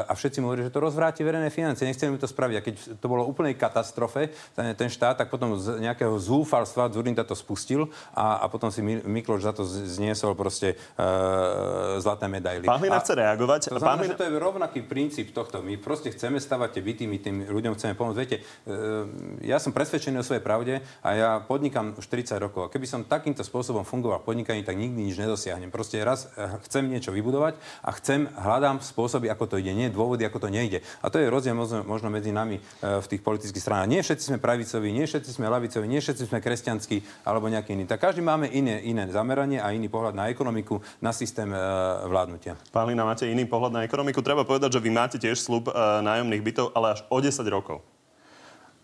[0.04, 2.56] a všetci mu hovorí, že to rozvráti verejné financie, nechceme to spraviť.
[2.58, 7.22] A keď to bolo úplnej katastrofe, ten, ten štát, tak potom z nejakého zúfalstva Zurinda
[7.22, 12.64] to spustil a, a potom si Mikloš za to zniesol proste uh, zlaté medaily.
[12.64, 13.60] Pán Hlina chce reagovať.
[13.74, 14.10] To znamená, Pán...
[14.10, 15.60] že to je rovnaký princíp tohto.
[15.60, 18.18] My proste chceme stavať tie byty, my tým ľuďom chceme pomôcť.
[18.18, 19.06] Viete, uh,
[19.44, 22.68] ja som presvedčený o svojej pravde a ja podnikám už 30 rokov.
[22.68, 25.70] A keby som takýmto spôsobom fungoval v podnikaní, tak nikdy nič nedosiahnem.
[25.70, 30.24] Proste raz uh, chcem niečo vybudovať a chcem, hľadám spôsoby, ako to ide, nie dôvody,
[30.26, 30.80] ako to nejde.
[31.00, 33.88] A to je rozdiel možno, medzi nami e, v tých politických stranách.
[33.90, 37.84] Nie všetci sme pravicoví, nie všetci sme lavicoví, nie všetci sme kresťanskí alebo nejaký iný.
[37.84, 41.58] Tak každý máme iné, iné zameranie a iný pohľad na ekonomiku, na systém e,
[42.08, 42.56] vládnutia.
[42.72, 44.24] Pán máte iný pohľad na ekonomiku.
[44.24, 45.68] Treba povedať, že vy máte tiež slub
[46.00, 47.93] nájomných bytov, ale až o 10 rokov.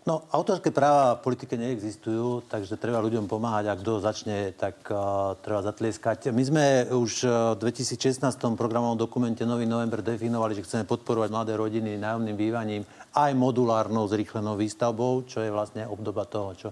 [0.01, 3.69] No, autorské práva v politike neexistujú, takže treba ľuďom pomáhať.
[3.69, 6.33] Ak kto začne, tak uh, treba zatlieskať.
[6.33, 8.25] My sme už v 2016
[8.57, 12.81] programovom dokumente Nový november definovali, že chceme podporovať mladé rodiny nájomným bývaním
[13.13, 16.69] aj modulárnou zrýchlenou výstavbou, čo je vlastne obdoba toho, čo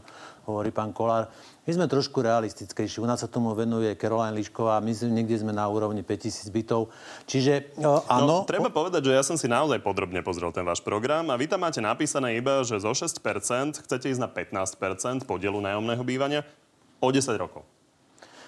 [0.50, 1.30] hovorí pán Kolár.
[1.70, 2.98] My sme trošku realistickejší.
[2.98, 4.82] U nás sa tomu venuje Caroline Lišková.
[4.82, 6.90] My sme, niekde sme na úrovni 5000 bytov.
[7.30, 8.42] Čiže uh, áno...
[8.42, 11.46] No, treba povedať, že ja som si naozaj podrobne pozrel ten váš program a vy
[11.46, 16.42] tam máte napísané iba, že zo 6% chcete ísť na 15% podielu nájomného bývania
[16.98, 17.62] o 10 rokov.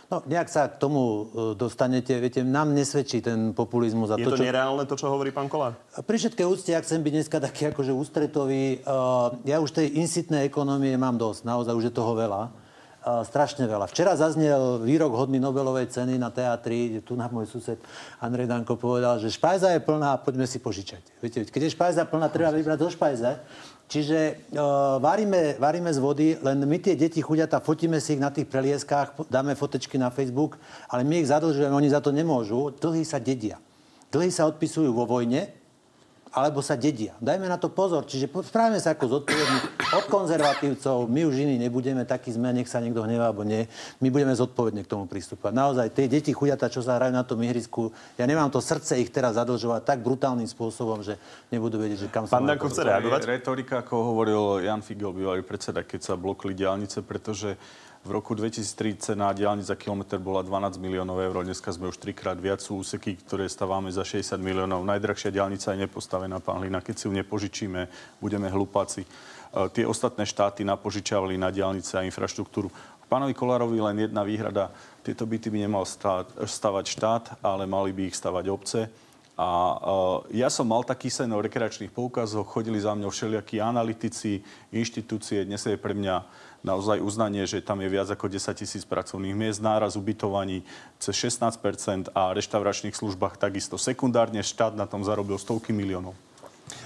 [0.09, 2.17] No, nejak sa k tomu e, dostanete.
[2.17, 4.09] Viete, nám nesvedčí ten populizmus.
[4.09, 4.49] A je to, to čo...
[4.49, 5.77] nereálne, to, čo hovorí pán Kolár?
[6.09, 10.41] Pri všetkej úcte, ak chcem byť dneska taký akože ústretový, uh, ja už tej insitnej
[10.49, 11.45] ekonomie mám dosť.
[11.45, 12.60] Naozaj už je toho veľa.
[13.01, 13.89] Uh, strašne veľa.
[13.89, 17.01] Včera zaznel výrok hodný Nobelovej ceny na teatri.
[17.01, 17.81] Tu na môj sused
[18.21, 21.01] Andrej Danko povedal, že špajza je plná, poďme si požičať.
[21.17, 23.41] Viete, keď je špajza plná, treba vybrať do špajze.
[23.89, 28.29] Čiže uh, varíme, varíme z vody, len my tie deti chudiata, fotíme si ich na
[28.29, 32.69] tých prelieskách, dáme fotečky na Facebook, ale my ich zadlžujeme, oni za to nemôžu.
[32.77, 33.57] Dlhy sa dedia.
[34.13, 35.49] Dlhy sa odpisujú vo vojne,
[36.31, 37.11] alebo sa dedia.
[37.19, 38.07] Dajme na to pozor.
[38.07, 39.59] Čiže správame sa ako zodpovední
[39.91, 41.11] od konzervatívcov.
[41.11, 43.67] My už iní nebudeme takí sme, nech sa niekto hnevá, alebo nie.
[43.99, 45.51] My budeme zodpovedne k tomu prístupovať.
[45.51, 49.11] Naozaj, tie deti chudiata, čo sa hrajú na tom ihrisku, ja nemám to srdce ich
[49.11, 51.19] teraz zadlžovať tak brutálnym spôsobom, že
[51.51, 53.21] nebudú vedieť, že kam sa Pán Danko chce reagovať?
[53.27, 57.59] Retorika, ako hovoril Jan Figel, bývalý predseda, keď sa blokli diálnice, pretože
[58.01, 62.33] v roku 2030 cena diálnic za kilometr bola 12 miliónov eur, dneska sme už trikrát
[62.33, 64.81] viac sú úseky, ktoré stávame za 60 miliónov.
[64.81, 66.81] Najdrahšia diálnica je nepostavená, pán Hlina.
[66.81, 67.85] Keď si ju nepožičíme,
[68.17, 69.05] budeme hlupáci.
[69.05, 69.07] E,
[69.69, 72.73] tie ostatné štáty napožičavali na diálnice a infraštruktúru.
[73.05, 74.73] Pánovi Kolárovi len jedna výhrada.
[75.05, 78.89] Tieto byty by nemal stavať štát, ale mali by ich stavať obce.
[79.41, 79.77] A uh,
[80.29, 85.47] ja som mal taký sen o rekreačných poukazoch, chodili za mňou všelijakí analytici, inštitúcie.
[85.49, 86.15] Dnes je pre mňa
[86.61, 90.65] naozaj uznanie, že tam je viac ako 10 tisíc pracovných miest, náraz ubytovaní
[91.01, 93.77] cez 16% a reštauračných službách takisto.
[93.77, 96.13] Sekundárne štát na tom zarobil stovky miliónov.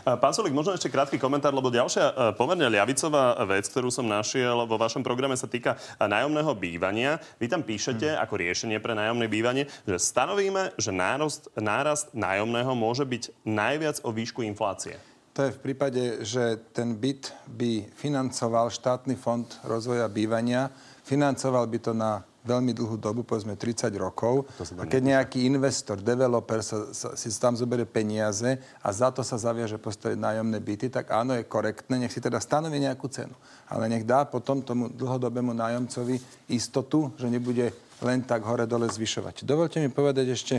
[0.06, 4.66] Pán Solik, možno ešte krátky komentár, lebo ďalšia e, pomerne ľavicová vec, ktorú som našiel
[4.70, 7.18] vo vašom programe, sa týka e, nájomného bývania.
[7.42, 8.22] Vy tam píšete hmm.
[8.22, 14.14] ako riešenie pre nájomné bývanie, že stanovíme, že nárast, nárast nájomného môže byť najviac o
[14.14, 14.98] výšku inflácie.
[15.36, 20.72] To je v prípade, že ten byt by financoval štátny fond rozvoja bývania,
[21.04, 24.48] financoval by to na veľmi dlhú dobu, povedzme 30 rokov.
[24.80, 29.36] A keď nejaký investor, developer sa, sa, si tam zoberie peniaze a za to sa
[29.36, 33.36] zaviaže postaviť nájomné byty, tak áno, je korektné, nech si teda stanoví nejakú cenu.
[33.68, 36.16] Ale nech dá potom tomu dlhodobému nájomcovi
[36.48, 39.44] istotu, že nebude len tak hore-dole zvyšovať.
[39.44, 40.56] Dovolte mi povedať ešte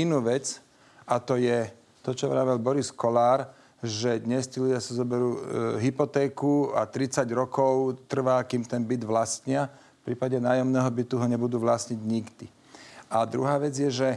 [0.00, 0.64] inú vec,
[1.04, 1.68] a to je
[2.00, 5.40] to, čo vravel Boris Kolár, že dnes tí ľudia sa zoberú e,
[5.84, 9.68] hypotéku a 30 rokov trvá, kým ten byt vlastnia.
[10.00, 12.46] V prípade nájomného bytu ho nebudú vlastniť nikdy.
[13.12, 14.08] A druhá vec je, že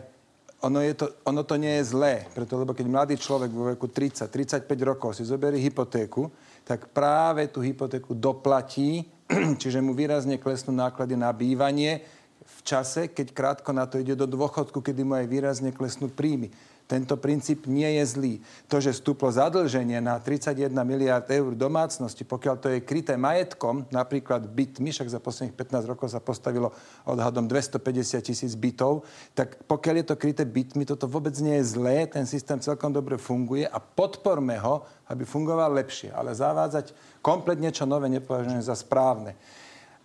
[0.63, 3.91] ono, je to, ono to nie je zlé, preto, lebo keď mladý človek vo veku
[3.91, 6.31] 30-35 rokov si zoberie hypotéku,
[6.65, 9.05] tak práve tú hypotéku doplatí,
[9.61, 12.01] čiže mu výrazne klesnú náklady na bývanie
[12.47, 16.49] v čase, keď krátko na to ide do dôchodku, kedy mu aj výrazne klesnú príjmy.
[16.87, 18.33] Tento princíp nie je zlý.
[18.71, 24.47] To, že stúplo zadlženie na 31 miliard eur domácnosti, pokiaľ to je kryté majetkom, napríklad
[24.47, 26.71] bytmi, však za posledných 15 rokov sa postavilo
[27.03, 29.03] odhadom 250 tisíc bytov,
[29.35, 33.19] tak pokiaľ je to kryté bytmi, toto vôbec nie je zlé, ten systém celkom dobre
[33.19, 36.15] funguje a podporme ho, aby fungoval lepšie.
[36.15, 39.35] Ale zavádzať komplet niečo nové nepovažujem za správne.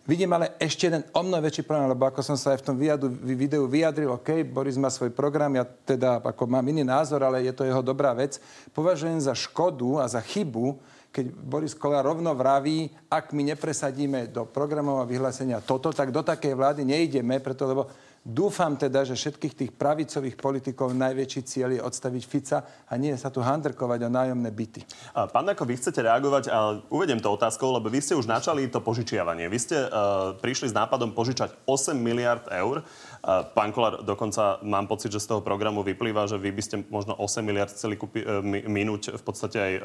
[0.02, 2.74] Vidím ale ešte jeden o mnoho väčší problém, lebo ako som sa aj v tom
[2.74, 7.46] vyjadu, videu vyjadril, OK, Boris má svoj program, ja teda ako mám iný názor, ale
[7.46, 8.42] je to jeho dobrá vec.
[8.74, 10.74] Považujem za škodu a za chybu,
[11.14, 16.24] keď Boris Kolár rovno vraví, ak my nepresadíme do programov a vyhlásenia toto, tak do
[16.24, 17.86] takej vlády nejdeme, preto lebo
[18.22, 23.34] Dúfam teda, že všetkých tých pravicových politikov najväčší cieľ je odstaviť Fica a nie sa
[23.34, 24.86] tu handrkovať o nájomné byty.
[25.10, 28.78] Pán Dako, vy chcete reagovať a uvedem to otázkou, lebo vy ste už načali to
[28.78, 29.50] požičiavanie.
[29.50, 32.86] Vy ste uh, prišli s nápadom požičať 8 miliard eur.
[33.54, 37.14] Pán Kolár, dokonca mám pocit, že z toho programu vyplýva, že vy by ste možno
[37.14, 39.80] 8 miliard chceli kúpi, e, minúť v podstate aj e,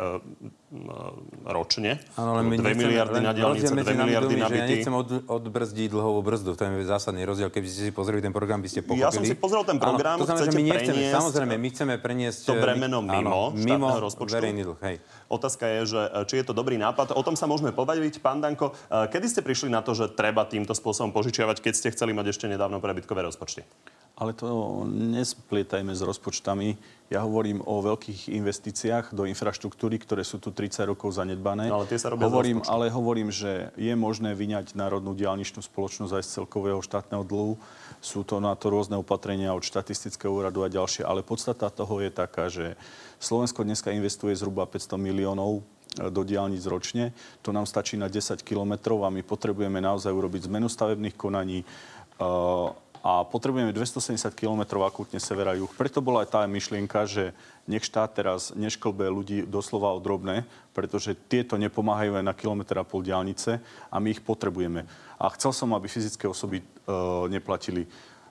[1.45, 2.01] ročne.
[2.17, 4.57] Áno, ale my 2 miliardy na diálnice, 2 miliardy na byty.
[4.57, 6.57] Ja nechcem od, odbrzdiť dlhovú brzdu.
[6.57, 7.53] To je zásadný rozdiel.
[7.53, 9.05] Keby ste si pozreli ten program, by ste pochopili.
[9.05, 10.17] Ja som si pozrel ten program.
[10.17, 12.41] Áno, to znamená, že my nechceme, samozrejme, my chceme preniesť...
[12.49, 14.33] To bremeno mimo, áno, mimo rozpočtu.
[14.33, 14.97] verejný dlh, hej.
[15.29, 17.13] Otázka je, že či je to dobrý nápad.
[17.13, 18.17] O tom sa môžeme pobaviť.
[18.17, 22.17] Pán Danko, kedy ste prišli na to, že treba týmto spôsobom požičiavať, keď ste chceli
[22.17, 23.67] mať ešte nedávno prebytkové rozpočty?
[24.17, 26.73] Ale to nesplietajme s rozpočtami.
[27.13, 31.69] Ja hovorím o veľkých investíciách do infraštruktúry, ktoré sú tu 30 rokov zanedbané.
[31.69, 36.17] No, ale tie sa robia hovorím, ale hovorím, že je možné vyňať Národnú diálničnú spoločnosť
[36.17, 37.61] aj z celkového štátneho dlhu.
[38.01, 41.05] Sú to na to rôzne opatrenia od štatistického úradu a ďalšie.
[41.05, 42.73] Ale podstata toho je taká, že
[43.21, 47.13] Slovensko dneska investuje zhruba 500 miliónov e, do diálnic ročne.
[47.45, 51.65] To nám stačí na 10 kilometrov a my potrebujeme naozaj urobiť zmenu stavebných konaní, e,
[53.07, 55.71] a potrebujeme 270 km akútne severa juh.
[55.79, 57.31] Preto bola aj tá myšlienka, že
[57.63, 60.43] nech štát teraz nešklbe ľudí doslova o drobné,
[60.75, 64.83] pretože tieto nepomáhajú aj na kilometr a pol diálnice a my ich potrebujeme.
[65.15, 66.65] A chcel som, aby fyzické osoby e,
[67.31, 67.87] neplatili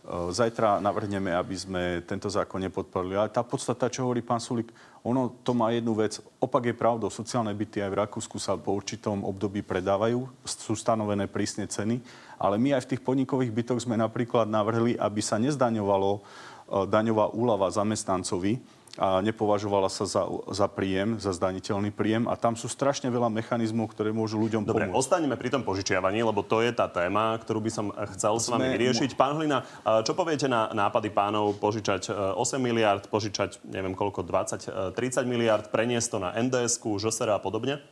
[0.06, 3.18] Zajtra navrhneme, aby sme tento zákon nepodporili.
[3.18, 4.70] Ale tá podstata, čo hovorí pán Sulik,
[5.02, 6.22] ono to má jednu vec.
[6.38, 7.10] Opak je pravdou.
[7.10, 10.30] Sociálne byty aj v Rakúsku sa po určitom období predávajú.
[10.46, 11.98] Sú stanovené prísne ceny.
[12.36, 16.20] Ale my aj v tých podnikových bytoch sme napríklad navrhli, aby sa nezdaňovalo
[16.66, 18.58] daňová úlava zamestnancovi,
[18.96, 23.92] a nepovažovala sa za, za príjem, za zdaniteľný príjem a tam sú strašne veľa mechanizmov,
[23.92, 24.96] ktoré môžu ľuďom Dobre, pomôcť.
[24.96, 28.72] ostaneme pri tom požičiavaní, lebo to je tá téma, ktorú by som chcel s vami
[28.72, 29.12] vyriešiť.
[29.12, 29.68] Pán Hlina,
[30.00, 35.28] čo poviete na nápady pánov požičať 8 e, miliard, požičať neviem koľko, 20, 30 e,
[35.28, 37.84] miliard, preniesť to na NDS-ku, ŽSR a podobne?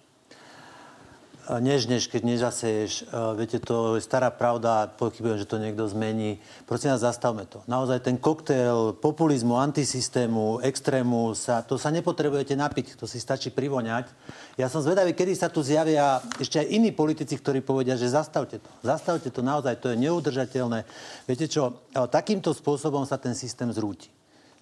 [1.61, 3.13] Než, keď nežaseješ.
[3.37, 6.41] Viete, to je stará pravda, pochybujem, že to niekto zmení.
[6.65, 7.61] Prosím nás, zastavme to.
[7.69, 14.09] Naozaj ten koktail populizmu, antisystému, extrému, sa, to sa nepotrebujete napiť, to si stačí privoňať.
[14.57, 18.59] Ja som zvedavý, kedy sa tu zjavia ešte aj iní politici, ktorí povedia, že zastavte
[18.59, 18.71] to.
[18.81, 20.89] Zastavte to naozaj, to je neudržateľné.
[21.29, 24.09] Viete čo, takýmto spôsobom sa ten systém zrúti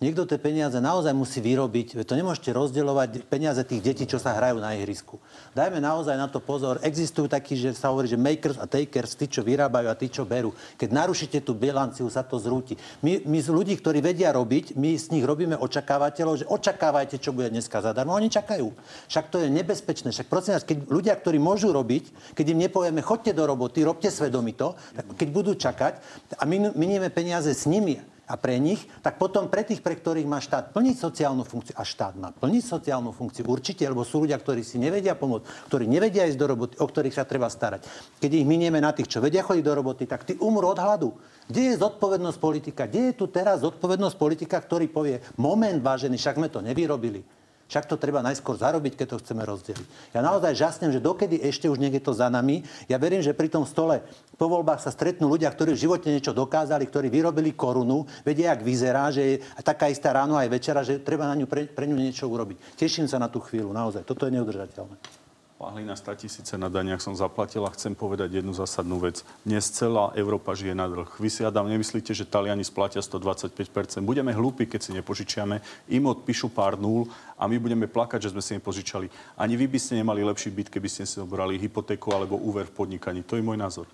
[0.03, 2.03] niekto tie peniaze naozaj musí vyrobiť.
[2.03, 5.23] To nemôžete rozdeľovať peniaze tých detí, čo sa hrajú na ihrisku.
[5.55, 6.83] Dajme naozaj na to pozor.
[6.83, 10.27] Existujú takí, že sa hovorí, že makers a takers, tí, čo vyrábajú a tí, čo
[10.27, 10.51] berú.
[10.77, 12.75] Keď narušíte tú bilanciu, sa to zrúti.
[13.01, 17.31] My, my z ľudí, ktorí vedia robiť, my z nich robíme očakávateľov, že očakávajte, čo
[17.31, 18.13] bude dneska zadarmo.
[18.19, 18.69] Oni čakajú.
[19.07, 20.13] Však to je nebezpečné.
[20.13, 24.11] Však prosím vás, keď ľudia, ktorí môžu robiť, keď im nepovieme, chodte do roboty, robte
[24.11, 25.95] svedomito, tak keď budú čakať
[26.37, 30.25] a my minieme peniaze s nimi a pre nich, tak potom pre tých, pre ktorých
[30.25, 34.41] má štát plniť sociálnu funkciu, a štát má plniť sociálnu funkciu určite, lebo sú ľudia,
[34.41, 37.85] ktorí si nevedia pomôcť, ktorí nevedia ísť do roboty, o ktorých sa treba starať.
[38.25, 41.13] Keď ich minieme na tých, čo vedia chodiť do roboty, tak tí umrú od hladu.
[41.45, 42.89] Kde je zodpovednosť politika?
[42.89, 47.42] Kde je tu teraz zodpovednosť politika, ktorý povie, moment, vážený, však sme to nevyrobili.
[47.73, 50.13] Však to treba najskôr zarobiť, keď to chceme rozdeliť.
[50.13, 52.61] Ja naozaj žasnem, že dokedy ešte už niekde to za nami.
[52.85, 54.05] Ja verím, že pri tom stole
[54.37, 58.61] po voľbách sa stretnú ľudia, ktorí v živote niečo dokázali, ktorí vyrobili korunu, vedia, jak
[58.61, 61.97] vyzerá, že je taká istá ráno aj večera, že treba na ňu pre, pre ňu
[61.97, 62.77] niečo urobiť.
[62.77, 64.05] Teším sa na tú chvíľu, naozaj.
[64.05, 65.22] Toto je neudržateľné.
[65.63, 69.23] Pán Hlina, 100 tisíce na daniach som zaplatil a chcem povedať jednu zásadnú vec.
[69.47, 71.07] Dnes celá Európa žije na dlh.
[71.23, 74.03] Vy si, Adam, nemyslíte, že Taliani splatia 125%?
[74.03, 75.63] Budeme hlúpi, keď si nepožičiame.
[75.87, 77.07] Im odpíšu pár nul
[77.39, 79.07] a my budeme plakať, že sme si nepožičali.
[79.39, 82.83] Ani vy by ste nemali lepší byt, keby ste si obrali hypotéku alebo úver v
[82.83, 83.23] podnikaní.
[83.23, 83.87] To je môj názor.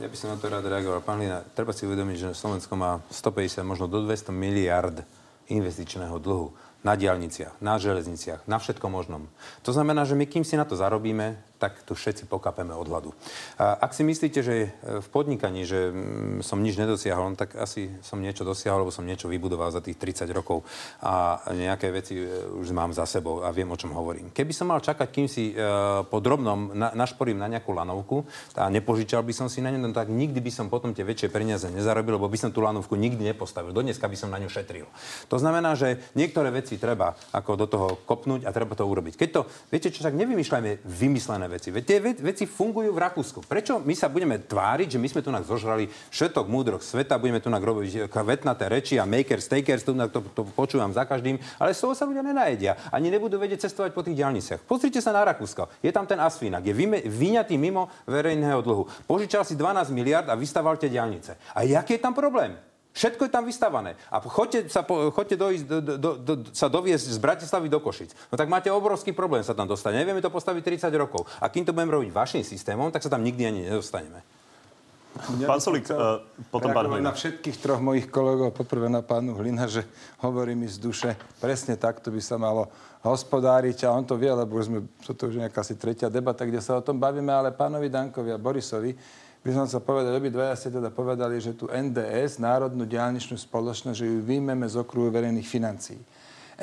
[0.00, 1.04] Ja by som na to rád reagoval.
[1.04, 5.04] Pán Hlina, treba si uvedomiť, že Slovensko má 150, možno do 200 miliard
[5.52, 9.30] investičného dlhu na diálniciach, na železniciach, na všetkom možnom.
[9.62, 13.14] To znamená, že my kým si na to zarobíme, tak tu všetci pokapeme od hladu.
[13.54, 17.54] A ak si myslíte, že e, v podnikaní, že mm, som nič nedosiahol, no tak
[17.54, 20.66] asi som niečo dosiahol, lebo som niečo vybudoval za tých 30 rokov
[20.98, 22.26] a nejaké veci e,
[22.58, 24.34] už mám za sebou a viem, o čom hovorím.
[24.34, 28.24] Keby som mal čakať, kým si uh, po drobnom na, našporím na nejakú lanovku
[28.56, 31.28] a nepožičal by som si na ňu, no tak nikdy by som potom tie väčšie
[31.28, 33.70] peniaze nezarobil, lebo by som tú lanovku nikdy nepostavil.
[33.70, 34.88] Dneska by som na ňu šetril.
[35.28, 39.14] To znamená, že niektoré veci treba ako do toho kopnúť a treba to urobiť.
[39.20, 41.68] Keď to, viete čo, tak nevymýšľajme vymyslené veci.
[41.68, 43.44] Veď tie veci fungujú v Rakúsku.
[43.44, 47.52] Prečo my sa budeme tváriť, že my sme tu zožrali všetok múdroch sveta, budeme tu
[47.52, 51.92] robiť vetnaté reči a makers, takers, tu to, to počúvam za každým, ale z toho
[51.92, 52.80] sa ľudia nenajedia.
[52.88, 54.64] Ani nebudú vedieť cestovať po tých diálniciach.
[54.64, 55.68] Pozrite sa na Rakúsko.
[55.84, 56.72] Je tam ten Asfinak, je
[57.06, 58.88] vyňatý mimo verejného dlhu.
[59.04, 61.36] Požičal si 12 miliard a vystaval tie diálnice.
[61.52, 62.56] A jaký je tam problém?
[62.92, 63.96] Všetko je tam vystavané.
[64.12, 68.12] A choďte, sa, choďte dojsť, do, do, do, sa doviesť z Bratislavy do Košic.
[68.28, 69.96] No tak máte obrovský problém sa tam dostať.
[69.96, 71.24] Nevieme to postaviť 30 rokov.
[71.40, 74.20] A kým to budeme robiť vašim systémom, tak sa tam nikdy ani nedostaneme.
[75.36, 77.12] Ja pán Solík, uh, potom pán Hlina.
[77.12, 79.84] na všetkých troch mojich kolegov, poprvé na pánu Hlina, že
[80.24, 82.72] hovorí mi z duše, presne takto by sa malo
[83.04, 86.64] hospodáriť a on to vie, lebo už sme, to už nejaká asi tretia debata, kde
[86.64, 88.96] sa o tom bavíme, ale pánovi Dankovi a Borisovi
[89.42, 94.06] by som sa povedať, obidvaja ste teda povedali, že tu NDS, Národnú diálničnú spoločnosť, že
[94.06, 95.98] ju výjmeme z okruhu verejných financií.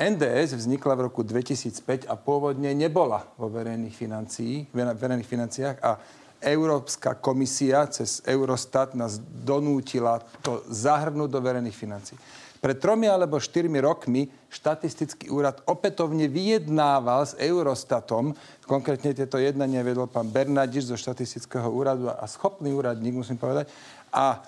[0.00, 6.00] NDS vznikla v roku 2005 a pôvodne nebola vo verejných, financií, verejných financiách a
[6.40, 12.16] Európska komisia cez Eurostat nás donútila to zahrnúť do verejných financí.
[12.60, 18.36] Pred tromi alebo štyrmi rokmi štatistický úrad opätovne vyjednával s Eurostatom,
[18.68, 23.72] konkrétne tieto jednania vedol pán Bernadiš zo štatistického úradu a schopný úradník, musím povedať,
[24.12, 24.44] a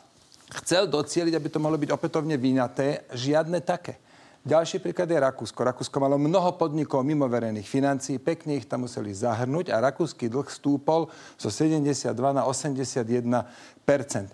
[0.60, 3.96] chcel docieliť, aby to mohlo byť opätovne vyňaté, žiadne také.
[4.42, 5.62] Ďalší príklad je Rakúsko.
[5.62, 10.50] Rakúsko malo mnoho podnikov mimo verejných financií, pekne ich tam museli zahrnúť a rakúsky dlh
[10.50, 11.06] stúpol
[11.38, 13.06] zo 72 na 81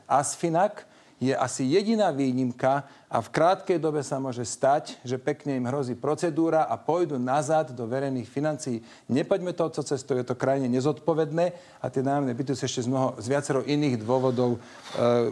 [0.08, 0.88] Asfinak
[1.18, 5.98] je asi jediná výnimka a v krátkej dobe sa môže stať, že pekne im hrozí
[5.98, 8.82] procedúra a pôjdu nazad do verejných financií.
[9.10, 11.46] Nepoďme touto cestou, je to krajine nezodpovedné
[11.82, 14.58] a tie nájomné byty sú ešte z, mnoho, z viacero iných dôvodov e,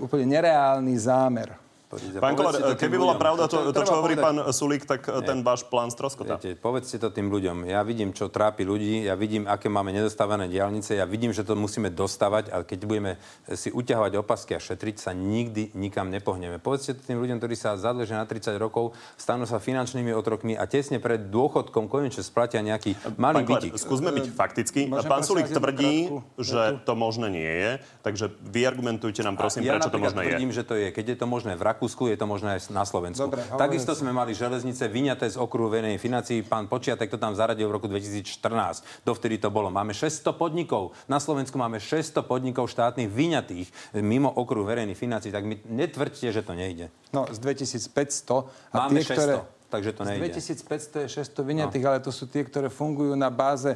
[0.03, 1.66] úplne nereálny zámer.
[1.87, 5.23] Pán Kolár, keby bola pravda to, to, čo hovorí pán Sulík, tak Nie.
[5.23, 6.35] ten váš plán stroskotá.
[6.35, 7.63] Viete, povedzte to tým ľuďom.
[7.71, 11.55] Ja vidím, čo trápi ľudí, ja vidím, aké máme nedostávané diálnice, ja vidím, že to
[11.55, 13.13] musíme dostávať a keď budeme
[13.55, 16.59] si uťahovať opasky a šetriť, sa nikdy nikam nepohneme.
[16.59, 20.67] Povedzte to tým ľuďom, ktorí sa zadlžia na 30 rokov, stanú sa finančnými otrokmi a
[20.67, 23.79] tesne pred dôchodkom konečne splatia nejaký malý bytik.
[23.79, 24.91] Skúsme byť faktický.
[24.91, 27.71] Môžem pán Sulík tvrdí, že to možné nie je,
[28.03, 30.57] takže vy argumentujte nám prosím, ja prečo to možné tvrdím, je.
[30.59, 30.89] že to je.
[30.91, 33.29] Keď je to možné v Rakúsku, je to možné aj na Slovensku.
[33.29, 36.41] Dobre, Takisto sme mali železnice vyňaté z okruhu verejnej financií.
[36.41, 39.05] Pán Počiatek to tam zaradil v roku 2014.
[39.05, 39.69] Dovtedy to bolo.
[39.69, 40.97] Máme 600 podnikov.
[41.05, 45.29] Na Slovensku máme 600 podnikov štátnych vyňatých mimo okruhu verejných financií.
[45.29, 46.89] Tak mi netvrďte, že to nejde.
[47.13, 48.73] No, z 2500.
[48.73, 49.21] A máme tie, 600.
[49.21, 49.35] Ktoré...
[49.67, 50.31] Takže to nejde.
[50.33, 51.89] Z 2500 je 600 vyňatých, no.
[51.91, 53.75] ale to sú tie, ktoré fungujú na báze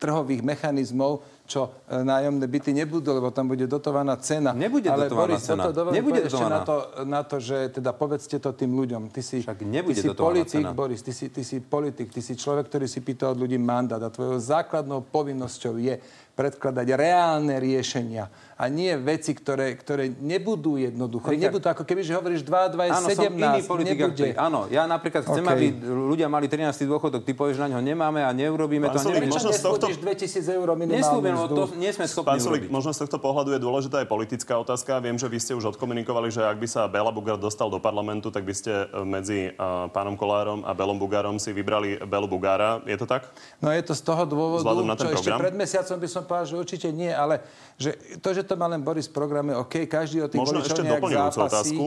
[0.00, 4.56] trhových mechanizmov, čo e, nájomné byty nebudú, lebo tam bude dotovaná cena.
[4.56, 5.62] Nebude Ale dotovaná Boris, cena.
[5.68, 6.48] Toto nebude dotovaná.
[6.48, 9.12] Na to, na to, že teda povedzte to tým ľuďom.
[9.12, 10.72] Ty si, Však nebude ty si politik, cena.
[10.72, 14.00] Boris, ty si, ty si politik, ty si človek, ktorý si pýta od ľudí mandát
[14.00, 16.00] a tvojou základnou povinnosťou je
[16.32, 21.32] predkladať reálne riešenia a nie veci, ktoré, ktoré nebudú jednoducho.
[21.32, 24.28] Richard, nebudú, ako keby, že hovoríš 2, 2 je áno, 17, som iný politik, nebude.
[24.36, 25.56] Áno, ja napríklad chcem, okay.
[25.56, 26.68] aby ľudia mali 13.
[26.84, 29.08] dôchodok, ty povieš, na ňo nemáme a neurobíme Pán to.
[29.16, 29.88] Neviem, možno z tohto...
[29.88, 31.54] 2000 eur minimálnu mzdu.
[31.56, 35.00] to nie sme schopní Pán Sulik, možno z tohto pohľadu je dôležitá aj politická otázka.
[35.00, 38.28] Viem, že vy ste už odkomunikovali, že ak by sa Bela Bugár dostal do parlamentu,
[38.28, 42.84] tak by ste e, medzi uh, pánom Kolárom a Belom Bugárom si vybrali Belu Bugára.
[42.84, 43.32] Je to tak?
[43.64, 45.36] No je to z toho dôvodu, na ten čo program?
[45.36, 47.40] ešte pred mesiacom by som povedal, že určite nie, ale
[47.80, 50.82] že to, že to má len Boris v programe, OK, každý o tých Možno ešte
[50.82, 51.84] doplňujúcu otázku.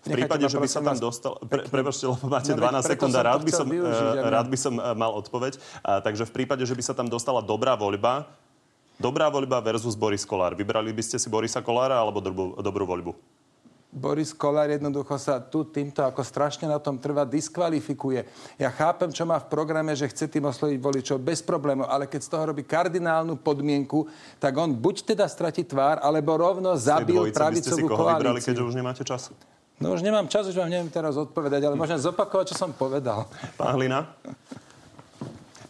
[0.00, 1.38] V prípade, že by sa tam dostal...
[1.46, 4.58] Pre, prepačte, lebo máte no, 12 sekúnd a rád by som, využiť, uh, rád by
[4.58, 5.56] som mal odpoveď.
[5.56, 8.26] Uh, takže v prípade, že by sa tam dostala dobrá voľba,
[8.98, 10.58] dobrá voľba versus Boris Kolár.
[10.58, 13.12] Vybrali by ste si Borisa Kolára alebo dobrú, dobrú voľbu?
[13.90, 18.22] Boris Kolár jednoducho sa tu týmto ako strašne na tom trvá, diskvalifikuje.
[18.54, 22.20] Ja chápem, čo má v programe, že chce tým osloviť voličov bez problémov, ale keď
[22.22, 24.06] z toho robí kardinálnu podmienku,
[24.38, 28.18] tak on buď teda stratí tvár, alebo rovno zabil pravicovú koalíciu.
[28.22, 29.34] vybrali, keďže už nemáte času?
[29.82, 33.26] No už nemám čas, už vám neviem teraz odpovedať, ale môžem zopakovať, čo som povedal.
[33.58, 34.06] Pán Hlina?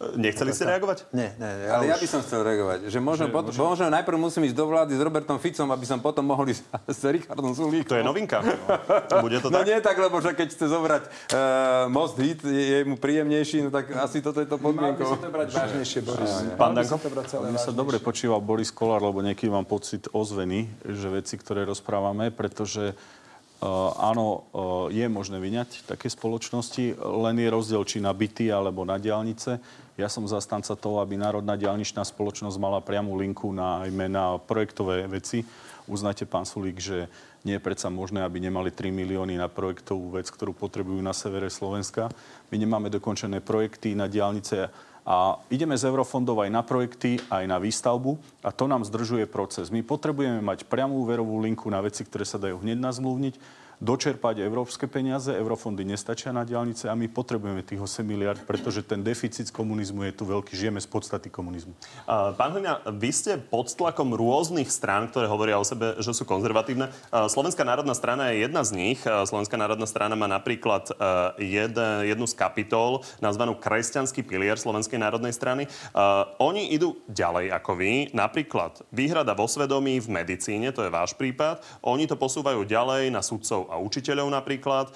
[0.00, 1.12] Nechceli ste reagovať?
[1.12, 1.52] Nie, nie.
[1.68, 1.90] Ja Ale už...
[1.92, 2.88] ja by som chcel reagovať.
[2.88, 6.00] Že možno, že, potom, možno najprv musím ísť do vlády s Robertom Ficom, aby som
[6.00, 6.64] potom mohol ísť
[6.96, 7.92] s Richardom Sulíkom.
[7.92, 8.40] To je novinka.
[9.24, 9.68] Bude to no tak?
[9.68, 13.68] nie tak, lebo že keď chce zobrať uh, Most Hit, je, je mu príjemnejší, no
[13.68, 15.04] tak asi toto je to podmienkou.
[15.04, 16.32] Mal by to brať vážnejšie, Boris.
[16.56, 16.96] Pán Danko?
[17.44, 22.32] Mne sa dobre počíval Boris Kolár, lebo niekedy mám pocit ozveny, že veci, ktoré rozprávame,
[22.32, 22.96] pretože
[23.60, 28.88] Uh, áno, uh, je možné vyňať také spoločnosti, len je rozdiel, či na byty alebo
[28.88, 29.60] na diálnice.
[30.00, 35.44] Ja som zastanca toho, aby Národná diálničná spoločnosť mala priamu linku najmä na projektové veci.
[35.84, 37.04] Uznáte, pán Sulík, že
[37.44, 41.52] nie je predsa možné, aby nemali 3 milióny na projektovú vec, ktorú potrebujú na severe
[41.52, 42.08] Slovenska.
[42.48, 44.72] My nemáme dokončené projekty na diálnice
[45.04, 49.68] a ideme z eurofondov aj na projekty, aj na výstavbu a to nám zdržuje proces.
[49.68, 54.84] My potrebujeme mať priamú úverovú linku na veci, ktoré sa dajú hneď nazmluvniť dočerpať európske
[54.84, 55.32] peniaze.
[55.32, 60.04] Eurofondy nestačia na diálnice a my potrebujeme tých 8 miliard, pretože ten deficit z komunizmu
[60.04, 60.52] je tu veľký.
[60.52, 61.72] Žijeme z podstaty komunizmu.
[62.06, 66.92] Pán Hlina, vy ste pod tlakom rôznych strán, ktoré hovoria o sebe, že sú konzervatívne.
[67.08, 69.00] Slovenská národná strana je jedna z nich.
[69.00, 70.92] Slovenská národná strana má napríklad
[71.40, 71.72] jed,
[72.04, 75.64] jednu z kapitol nazvanú Kresťanský pilier Slovenskej národnej strany.
[76.36, 78.12] Oni idú ďalej ako vy.
[78.12, 81.64] Napríklad výhrada vo svedomí v medicíne, to je váš prípad.
[81.80, 84.90] Oni to posúvajú ďalej na sudcov a učiteľov napríklad.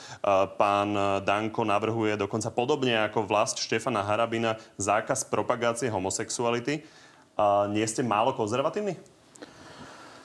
[0.58, 0.90] Pán
[1.22, 6.82] Danko navrhuje dokonca podobne ako vlast Štefana Harabina zákaz propagácie homosexuality.
[7.70, 8.98] Nie ste málo konzervatívni?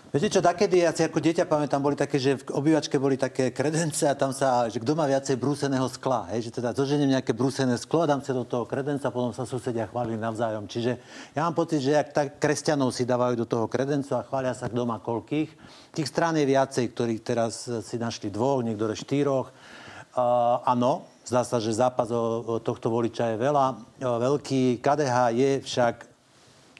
[0.09, 3.53] Viete čo, takedy, ja si ako dieťa pamätám, boli také, že v obývačke boli také
[3.53, 7.29] kredence a tam sa, že kto má viacej brúseného skla, hej, že teda zoženiem nejaké
[7.37, 10.65] brúsené sklo dám sa do toho kredenca, potom sa susedia chválili navzájom.
[10.65, 10.97] Čiže
[11.37, 14.65] ja mám pocit, že ak tak kresťanov si dávajú do toho kredencu a chvália sa
[14.65, 15.53] kto má koľkých,
[15.93, 19.53] tých strán je viacej, ktorých teraz si našli dvoch, niektoré štyroch.
[20.17, 24.81] Uh, áno, zdá sa, že zápas o, o tohto voliča je veľa, uh, veľký.
[24.81, 25.95] KDH je však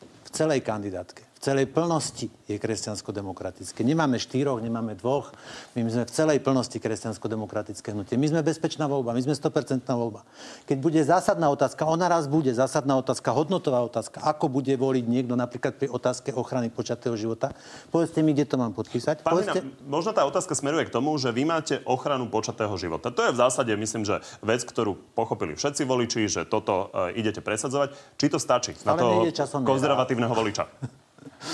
[0.01, 3.87] v celej kandidátke v celej plnosti je kresťansko-demokratické.
[3.87, 5.31] Nemáme štyroch, nemáme dvoch.
[5.71, 8.19] My sme v celej plnosti kresťansko-demokratické hnutie.
[8.19, 10.27] My sme bezpečná voľba, my sme 100% voľba.
[10.67, 15.39] Keď bude zásadná otázka, ona raz bude zásadná otázka, hodnotová otázka, ako bude voliť niekto
[15.39, 17.55] napríklad pri otázke ochrany počatého života,
[17.87, 19.23] povedzte mi, kde to mám podpísať.
[19.23, 19.63] Pán povedzte...
[19.87, 23.15] Možno tá otázka smeruje k tomu, že vy máte ochranu počatého života.
[23.15, 27.39] To je v zásade, myslím, že vec, ktorú pochopili všetci voliči, že toto uh, idete
[27.39, 27.95] presadzovať.
[28.19, 30.67] Či to stačí Stále na toho konzervatívneho voliča?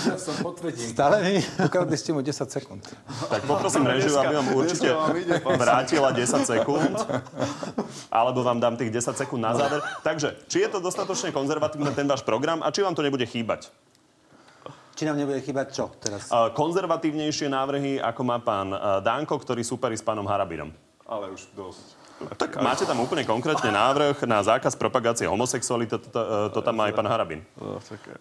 [0.05, 0.89] Ja som potvrdím.
[0.91, 1.36] Stále mi?
[1.61, 2.82] Ukradli ste mu 10 sekúnd.
[3.30, 4.89] Tak poprosím režiu, aby vám určite
[5.45, 6.97] vrátila 10 sekúnd.
[8.09, 9.86] Alebo vám dám tých 10 sekúnd na záver.
[10.01, 13.69] Takže, či je to dostatočne konzervatívne ten váš program a či vám to nebude chýbať?
[14.95, 16.32] Či nám nebude chýbať čo teraz?
[16.32, 20.71] Uh, konzervatívnejšie návrhy, ako má pán uh, Dánko, ktorý súperí s pánom Harabinom.
[21.03, 22.04] Ale už dosť.
[22.16, 26.22] Tak máte tam úplne konkrétne návrh na zákaz propagácie homosexuality, to, to,
[26.55, 27.43] to tam má aj pán Harabin.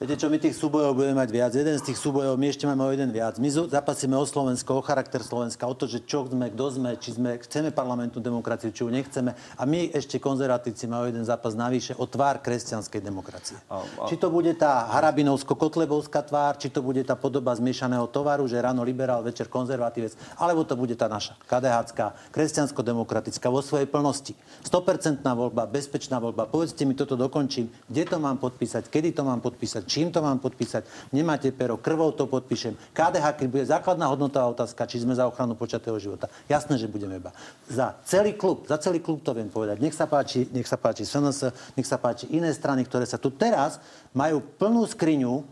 [0.02, 1.52] Viete čo, my tých súbojov budeme mať viac.
[1.54, 3.38] Jeden z tých súbojov, my ešte máme o jeden viac.
[3.38, 7.14] My zapasíme o Slovensko, o charakter Slovenska, o to, že čo sme, kto sme, či
[7.14, 9.30] sme, chceme parlamentnú demokraciu, či ju nechceme.
[9.54, 13.54] A my ešte konzervatívci máme jeden zápas navyše o tvár kresťanskej demokracie.
[13.70, 14.10] A, a...
[14.10, 18.82] Či to bude tá harabinovsko-kotlebovská tvár, či to bude tá podoba zmiešaného tovaru, že ráno
[18.82, 21.94] liberál, večer konzervatívec, alebo to bude tá naša KDH,
[22.34, 24.32] kresťansko-demokratická vo svojej plnosti.
[24.64, 26.48] 100% voľba, bezpečná voľba.
[26.48, 27.68] Povedzte mi, toto dokončím.
[27.88, 28.88] Kde to mám podpísať?
[28.88, 29.82] Kedy to mám podpísať?
[29.84, 31.12] Čím to mám podpísať?
[31.12, 32.74] Nemáte pero, krvou to podpíšem.
[32.96, 36.32] KDH, keď bude základná hodnotová otázka, či sme za ochranu počatého života.
[36.48, 37.36] Jasné, že budeme iba.
[37.68, 39.78] Za celý klub, za celý klub to viem povedať.
[39.84, 43.28] Nech sa páči, nech sa páči SNS, nech sa páči iné strany, ktoré sa tu
[43.28, 43.78] teraz
[44.16, 45.44] majú plnú skriňu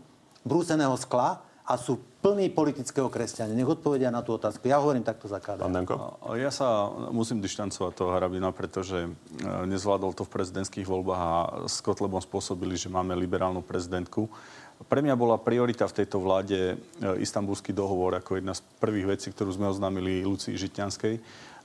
[0.43, 3.55] brúseného skla a sú plný politického kresťania.
[3.55, 4.67] Nech odpovedia na tú otázku.
[4.67, 5.67] Ja hovorím takto za KDH.
[6.35, 9.09] Ja sa musím dištancovať toho Harabina, pretože e,
[9.67, 11.33] nezvládol to v prezidentských voľbách a
[11.67, 14.27] s Kotlebom spôsobili, že máme liberálnu prezidentku.
[14.83, 16.75] Pre mňa bola priorita v tejto vláde e,
[17.23, 21.15] istambulský dohovor ako jedna z prvých vecí, ktorú sme oznámili Lucii Žitňanskej.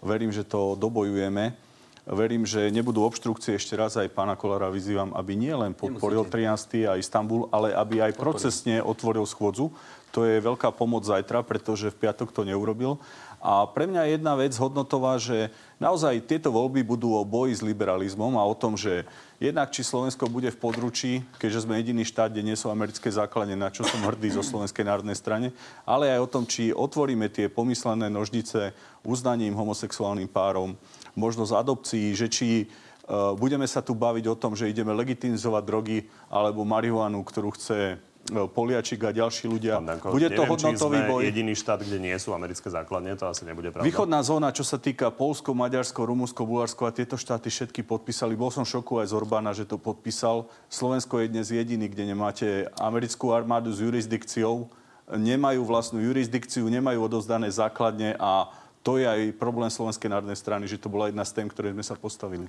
[0.07, 1.67] Verím, že to dobojujeme
[2.09, 3.61] Verím, že nebudú obštrukcie.
[3.61, 8.16] Ešte raz aj pána Kolára vyzývam, aby nielen podporil Triasty a Istanbul, ale aby aj
[8.16, 9.68] procesne otvoril schôdzu.
[10.16, 12.96] To je veľká pomoc zajtra, pretože v piatok to neurobil.
[13.44, 17.62] A pre mňa je jedna vec hodnotová, že naozaj tieto voľby budú o boji s
[17.62, 19.06] liberalizmom a o tom, že
[19.36, 23.54] jednak či Slovensko bude v područí, keďže sme jediný štát, kde nie sú americké základne,
[23.54, 25.52] na čo som hrdý zo Slovenskej národnej strane,
[25.86, 28.74] ale aj o tom, či otvoríme tie pomyslené nožnice
[29.06, 30.74] uznaním homosexuálnym párom,
[31.18, 32.70] možnosť adopcií, že či
[33.10, 35.98] uh, budeme sa tu baviť o tom, že ideme legitimizovať drogy
[36.30, 37.98] alebo marihuanu, ktorú chce
[38.28, 39.80] e, Poliačik a ďalší ľudia.
[39.80, 41.20] Danko, Bude to neviem, hodnotový boj.
[41.24, 43.88] jediný štát, kde nie sú americké základne, to asi nebude pravda.
[43.88, 48.36] Východná zóna, čo sa týka Polsko, Maďarsko, Rumunsko, Bulharsko a tieto štáty všetky podpísali.
[48.36, 50.46] Bol som šoku aj z Orbána, že to podpísal.
[50.68, 54.68] Slovensko je dnes jediný, kde nemáte americkú armádu s jurisdikciou,
[55.08, 58.52] nemajú vlastnú jurisdikciu, nemajú odozdané základne a
[58.83, 61.85] to je aj problém Slovenskej národnej strany, že to bola jedna z tém, ktoré sme
[61.85, 62.47] sa postavili.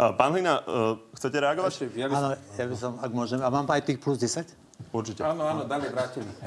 [0.00, 1.70] Pán Hlina, uh, chcete reagovať?
[1.76, 2.24] Ešte, ja by som...
[2.24, 3.38] Áno, ja by som, ak môžem.
[3.44, 4.48] A mám aj tých plus 10?
[4.96, 5.20] Určite.
[5.20, 6.24] Áno, áno, dali vrátili.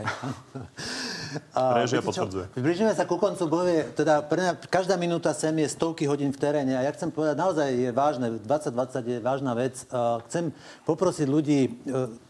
[1.53, 2.45] Režia potvrdzuje.
[2.57, 3.89] Blížime sa ku koncu boje.
[3.93, 6.73] Teda pre mňa každá minúta sem je stovky hodín v teréne.
[6.77, 9.85] A ja chcem povedať, naozaj je vážne, 2020 je vážna vec.
[10.29, 10.53] Chcem
[10.83, 11.69] poprosiť ľudí, e,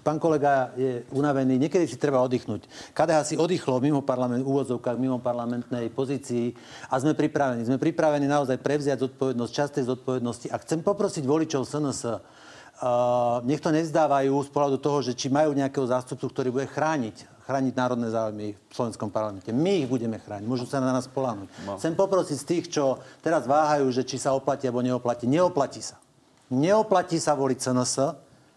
[0.03, 2.93] pán kolega je unavený, niekedy si treba oddychnúť.
[2.93, 6.53] KDH si oddychlo mimo parlament, úvodzovkách, mimo parlamentnej pozícii
[6.91, 7.67] a sme pripravení.
[7.67, 12.01] Sme pripravení naozaj prevziať zodpovednosť, častej zodpovednosti a chcem poprosiť voličov SNS,
[12.83, 17.32] Uh, nech to nezdávajú z pohľadu toho, že či majú nejakého zástupcu, ktorý bude chrániť
[17.43, 19.51] chrániť národné záujmy v slovenskom parlamente.
[19.51, 20.47] My ich budeme chrániť.
[20.47, 21.47] Môžu sa na nás polánuť.
[21.67, 21.75] No.
[21.75, 25.27] Chcem poprosiť z tých, čo teraz váhajú, že či sa oplatí alebo neoplatí.
[25.27, 25.99] Neoplatí sa.
[26.53, 27.95] Neoplatí sa voliť CNS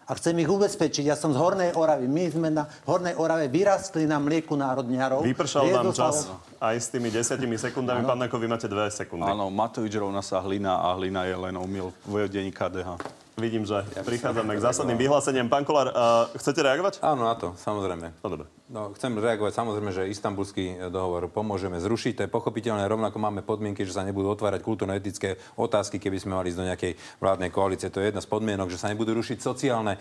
[0.07, 1.03] a chcem ich ubezpečiť.
[1.03, 2.07] Ja som z Hornej Oravy.
[2.07, 5.19] My sme na Hornej Orave vyrastli na mlieku národňarov.
[5.19, 6.31] Vypršal vám čas
[6.61, 8.05] aj s tými desiatimi sekundami.
[8.05, 9.25] Pán Neko, vy máte dve sekundy.
[9.25, 12.97] Áno, Matovič rovná sa hlina a hlina je len omyl v denní KDH.
[13.37, 15.45] Vidím, že prichádzame k zásadným vyhláseniam.
[15.45, 17.05] Pán Kolár, uh, chcete reagovať?
[17.05, 18.17] Áno, na to, samozrejme.
[18.25, 18.49] No dobre.
[18.67, 22.17] No, chcem reagovať samozrejme, že istambulský dohovor pomôžeme zrušiť.
[22.17, 26.51] To je pochopiteľné, rovnako máme podmienky, že sa nebudú otvárať kultúrno-etické otázky, keby sme mali
[26.51, 27.93] ísť do nejakej vládnej koalície.
[27.93, 29.99] To je jedna z podmienok, že sa nebudú rušiť sociálne e,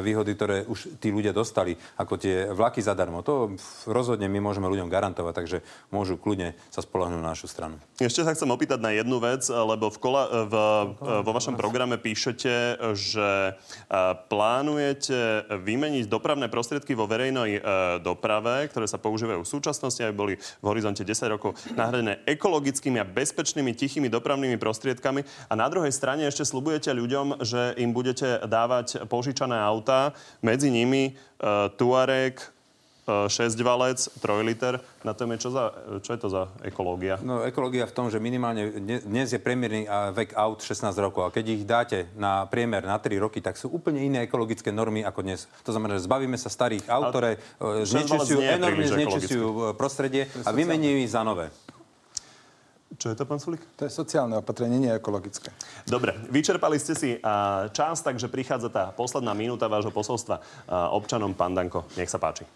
[0.00, 3.20] výhody, ktoré už tí ľudia dostali, ako tie vlaky zadarmo.
[3.20, 3.52] To
[3.84, 5.58] rozhodne my môžeme ľuďom garantovať, takže
[5.96, 7.80] môžu kľudne sa spolahnúť na našu stranu.
[7.96, 10.54] Ešte sa chcem opýtať na jednu vec, lebo v kola, v,
[11.24, 13.52] vo vašom programe píšete, že e,
[14.28, 17.60] plánujete vymeniť dopravné prostriedky vo verejnej e,
[18.04, 23.08] doprave, ktoré sa používajú v súčasnosti, aby boli v horizonte 10 rokov nahradené ekologickými a
[23.08, 25.24] bezpečnými tichými dopravnými prostriedkami.
[25.48, 30.12] A na druhej strane ešte slubujete ľuďom, že im budete dávať požičané autá,
[30.44, 31.12] medzi nimi e,
[31.80, 32.55] Tuareg,
[33.06, 34.82] 6 valec, 3 liter.
[35.06, 35.70] Na tom je čo, za,
[36.02, 37.22] čo je to za ekológia?
[37.22, 41.22] No, ekológia v tom, že minimálne dnes je priemerný vek aut 16 rokov.
[41.22, 45.06] A keď ich dáte na priemer na 3 roky, tak sú úplne iné ekologické normy
[45.06, 45.46] ako dnes.
[45.62, 50.50] To znamená, že zbavíme sa starých aut, ktoré e, znečistujú, enormne znečistujú e, prostredie a
[50.50, 51.54] vymeníme ich za nové.
[52.98, 53.62] Čo je to, pán Sulik?
[53.78, 55.50] To je sociálne opatrenie, nie ekologické.
[55.84, 57.10] Dobre, vyčerpali ste si
[57.74, 60.38] čas, takže prichádza tá posledná minúta vášho posolstva
[60.94, 61.34] občanom.
[61.34, 62.46] Pán Danko, nech sa páči.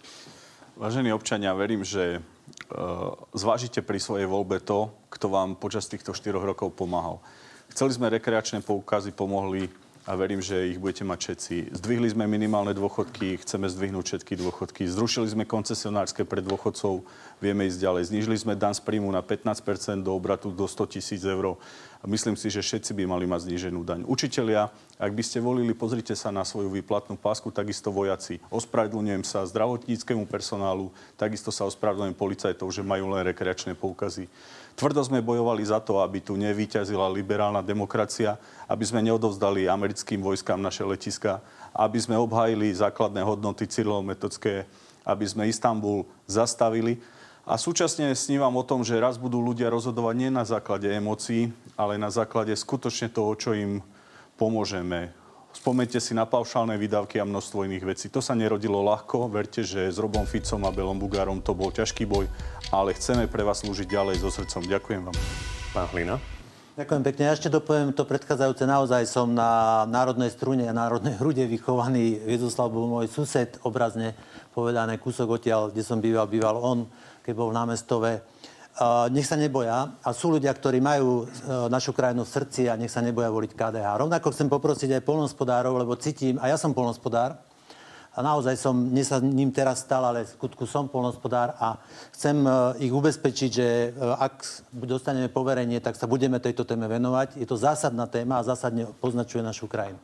[0.81, 6.33] Vážení občania, verím, že uh, zvážite pri svojej voľbe to, kto vám počas týchto 4
[6.41, 7.21] rokov pomáhal.
[7.69, 9.69] Chceli sme rekreačné poukazy, pomohli
[10.09, 11.77] a verím, že ich budete mať všetci.
[11.77, 14.89] Zdvihli sme minimálne dôchodky, chceme zdvihnúť všetky dôchodky.
[14.89, 17.05] Zrušili sme koncesionárske pre dôchodcov,
[17.45, 18.17] vieme ísť ďalej.
[18.17, 21.61] Znížili sme dan z príjmu na 15% do obratu do 100 tisíc eur.
[22.01, 24.09] Myslím si, že všetci by mali mať zníženú daň.
[24.09, 28.41] Učitelia, ak by ste volili, pozrite sa na svoju výplatnú pásku, takisto vojaci.
[28.49, 30.89] Ospravedlňujem sa zdravotníckému personálu,
[31.21, 34.33] takisto sa ospravedlňujem policajtov, že majú len rekreačné poukazy.
[34.81, 40.57] Tvrdo sme bojovali za to, aby tu nevyťazila liberálna demokracia, aby sme neodovzdali americkým vojskám
[40.57, 41.45] naše letiska,
[41.77, 44.65] aby sme obhájili základné hodnoty cyrilometodské,
[45.05, 46.97] aby sme Istanbul zastavili.
[47.49, 51.97] A súčasne snívam o tom, že raz budú ľudia rozhodovať nie na základe emócií, ale
[51.97, 53.81] na základe skutočne toho, čo im
[54.37, 55.17] pomôžeme.
[55.51, 58.07] Spomente si na paušálne výdavky a množstvo iných vecí.
[58.15, 59.27] To sa nerodilo ľahko.
[59.27, 62.31] Verte, že s Robom Ficom a Belom Bugárom to bol ťažký boj,
[62.71, 64.71] ale chceme pre vás slúžiť ďalej so srdcom.
[64.71, 65.17] Ďakujem vám.
[65.75, 66.23] Pán Hlina.
[66.79, 67.23] Ďakujem pekne.
[67.27, 68.63] Ja ešte dopoviem to predchádzajúce.
[68.63, 72.23] Naozaj som na národnej strune a národnej hrude vychovaný.
[72.23, 74.15] Viedoslav bol môj sused, obrazne
[74.55, 76.87] povedané, kúsok odtiaľ, kde som býval, býval on,
[77.25, 78.11] keď bol v námestove
[79.13, 79.93] nech sa neboja.
[80.01, 81.35] A sú ľudia, ktorí majú e,
[81.69, 83.89] našu krajinu v srdci a nech sa neboja voliť KDH.
[84.01, 87.37] Rovnako chcem poprosiť aj polnospodárov, lebo cítim, a ja som polnospodár,
[88.11, 91.79] a naozaj som, nie sa ním teraz stal, ale skutku som polnospodár a
[92.17, 92.51] chcem e,
[92.89, 97.37] ich ubezpečiť, že e, ak dostaneme poverenie, tak sa budeme tejto téme venovať.
[97.37, 100.01] Je to zásadná téma a zásadne poznačuje našu krajinu.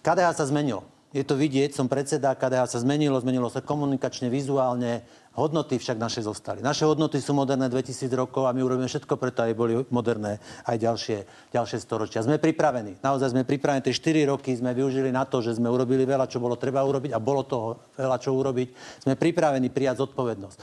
[0.00, 0.86] KDH sa zmenilo.
[1.10, 5.02] Je to vidieť, som predseda KDH sa zmenilo, zmenilo sa komunikačne, vizuálne,
[5.40, 6.60] Hodnoty však naše zostali.
[6.60, 10.36] Naše hodnoty sú moderné 2000 rokov a my urobíme všetko preto, aby boli moderné
[10.68, 11.18] aj ďalšie,
[11.56, 12.20] ďalšie storočia.
[12.20, 13.00] Sme pripravení.
[13.00, 13.80] Naozaj sme pripravení.
[13.80, 17.16] Tie 4 roky sme využili na to, že sme urobili veľa, čo bolo treba urobiť
[17.16, 18.68] a bolo toho veľa, čo urobiť.
[19.08, 20.56] Sme pripravení prijať zodpovednosť.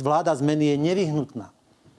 [0.00, 1.52] Vláda zmeny je nevyhnutná.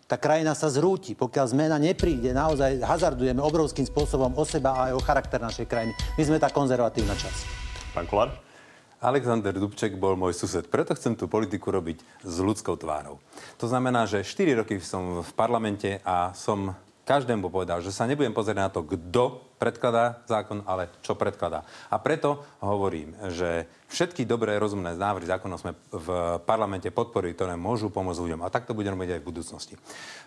[0.10, 1.14] Tá krajina sa zrúti.
[1.14, 5.94] Pokiaľ zmena nepríde, naozaj hazardujeme obrovským spôsobom o seba a aj o charakter našej krajiny.
[6.18, 7.42] My sme tá konzervatívna časť.
[7.94, 8.53] Pán Kolár?
[9.04, 10.64] Alexander Dubček bol môj sused.
[10.72, 13.20] Preto chcem tú politiku robiť s ľudskou tvárou.
[13.60, 16.72] To znamená, že 4 roky som v parlamente a som
[17.04, 21.64] každému povedal, že sa nebudem pozrieť na to, kto predkladá zákon, ale čo predkladá.
[21.88, 26.08] A preto hovorím, že všetky dobré, rozumné návrhy zákonov sme v
[26.44, 28.42] parlamente podporili, ktoré môžu pomôcť ľuďom.
[28.44, 29.76] A tak to budeme robiť aj v budúcnosti.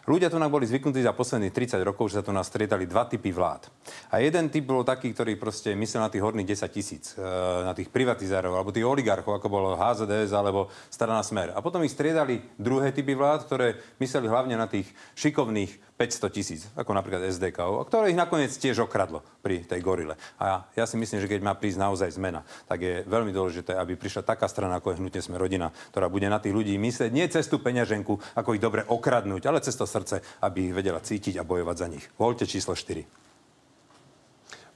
[0.06, 3.10] Ľudia tu nám boli zvyknutí za posledných 30 rokov, že sa tu nás striedali dva
[3.10, 3.66] typy vlád.
[4.14, 7.26] A jeden typ bol taký, ktorý proste myslel na tých horných 10 tisíc, e,
[7.66, 11.50] na tých privatizárov, alebo tých oligarchov, ako bolo HZDS alebo Strana Smer.
[11.50, 14.86] A potom ich striedali druhé typy vlád, ktoré mysleli hlavne na tých
[15.18, 20.18] šikovných 500 tisíc, ako napríklad SDK, a ktoré ich nakoniec tiež okradlo pri tej gorile.
[20.42, 23.94] A ja si myslím, že keď má prísť naozaj zmena, tak je veľmi dôležité, aby
[23.94, 27.26] prišla taká strana, ako je Hnutie sme rodina, ktorá bude na tých ľudí myslieť nie
[27.30, 31.38] cez tú peňaženku, ako ich dobre okradnúť, ale cez to srdce, aby ich vedela cítiť
[31.38, 32.04] a bojovať za nich.
[32.18, 33.06] Voľte číslo 4.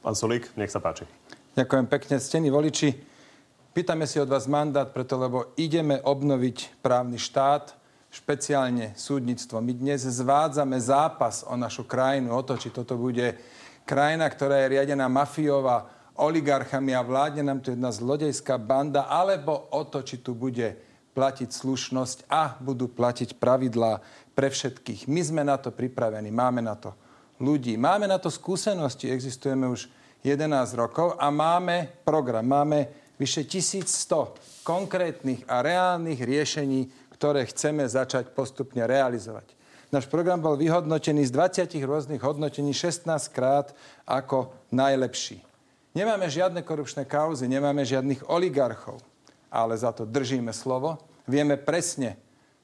[0.00, 1.04] Pán Solík, nech sa páči.
[1.58, 2.94] Ďakujem pekne, stení voliči.
[3.70, 7.76] Pýtame si od vás mandát, preto lebo ideme obnoviť právny štát,
[8.10, 9.62] špeciálne súdnictvo.
[9.62, 13.38] My dnes zvádzame zápas o našu krajinu, o to, či toto bude
[13.90, 19.82] krajina, ktorá je riadená mafiová oligarchami a vládne nám tu jedna zlodejská banda, alebo o
[19.82, 20.78] to, či tu bude
[21.10, 23.98] platiť slušnosť a budú platiť pravidlá
[24.38, 25.10] pre všetkých.
[25.10, 26.94] My sme na to pripravení, máme na to
[27.42, 29.90] ľudí, máme na to skúsenosti, existujeme už
[30.22, 30.46] 11
[30.78, 32.86] rokov a máme program, máme
[33.18, 39.59] vyše 1100 konkrétnych a reálnych riešení, ktoré chceme začať postupne realizovať.
[39.90, 43.74] Náš program bol vyhodnotený z 20 rôznych hodnotení 16 krát
[44.06, 45.42] ako najlepší.
[45.98, 49.02] Nemáme žiadne korupčné kauzy, nemáme žiadnych oligarchov,
[49.50, 52.14] ale za to držíme slovo, vieme presne,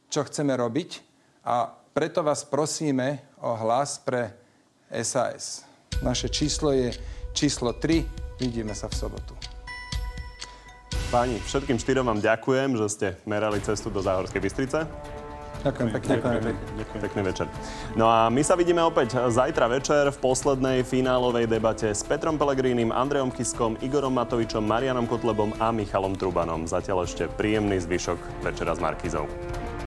[0.06, 1.02] čo chceme robiť
[1.42, 4.30] a preto vás prosíme o hlas pre
[5.02, 5.66] SAS.
[6.06, 6.94] Naše číslo je
[7.34, 8.38] číslo 3.
[8.38, 9.34] Vidíme sa v sobotu.
[11.10, 14.86] Páni, všetkým štyrom vám ďakujem, že ste merali cestu do Záhorskej Bystrice.
[15.66, 16.10] Ďakujem pekne.
[16.22, 16.56] Ďakujem.
[16.78, 17.00] Ďakujem.
[17.02, 17.46] Pekný večer.
[17.98, 22.94] No a my sa vidíme opäť zajtra večer v poslednej finálovej debate s Petrom Pelegrínim,
[22.94, 26.70] Andrejom Kiskom, Igorom Matovičom, Marianom Kotlebom a Michalom Trubanom.
[26.70, 29.26] Zatiaľ ešte príjemný zvyšok večera s Markizou.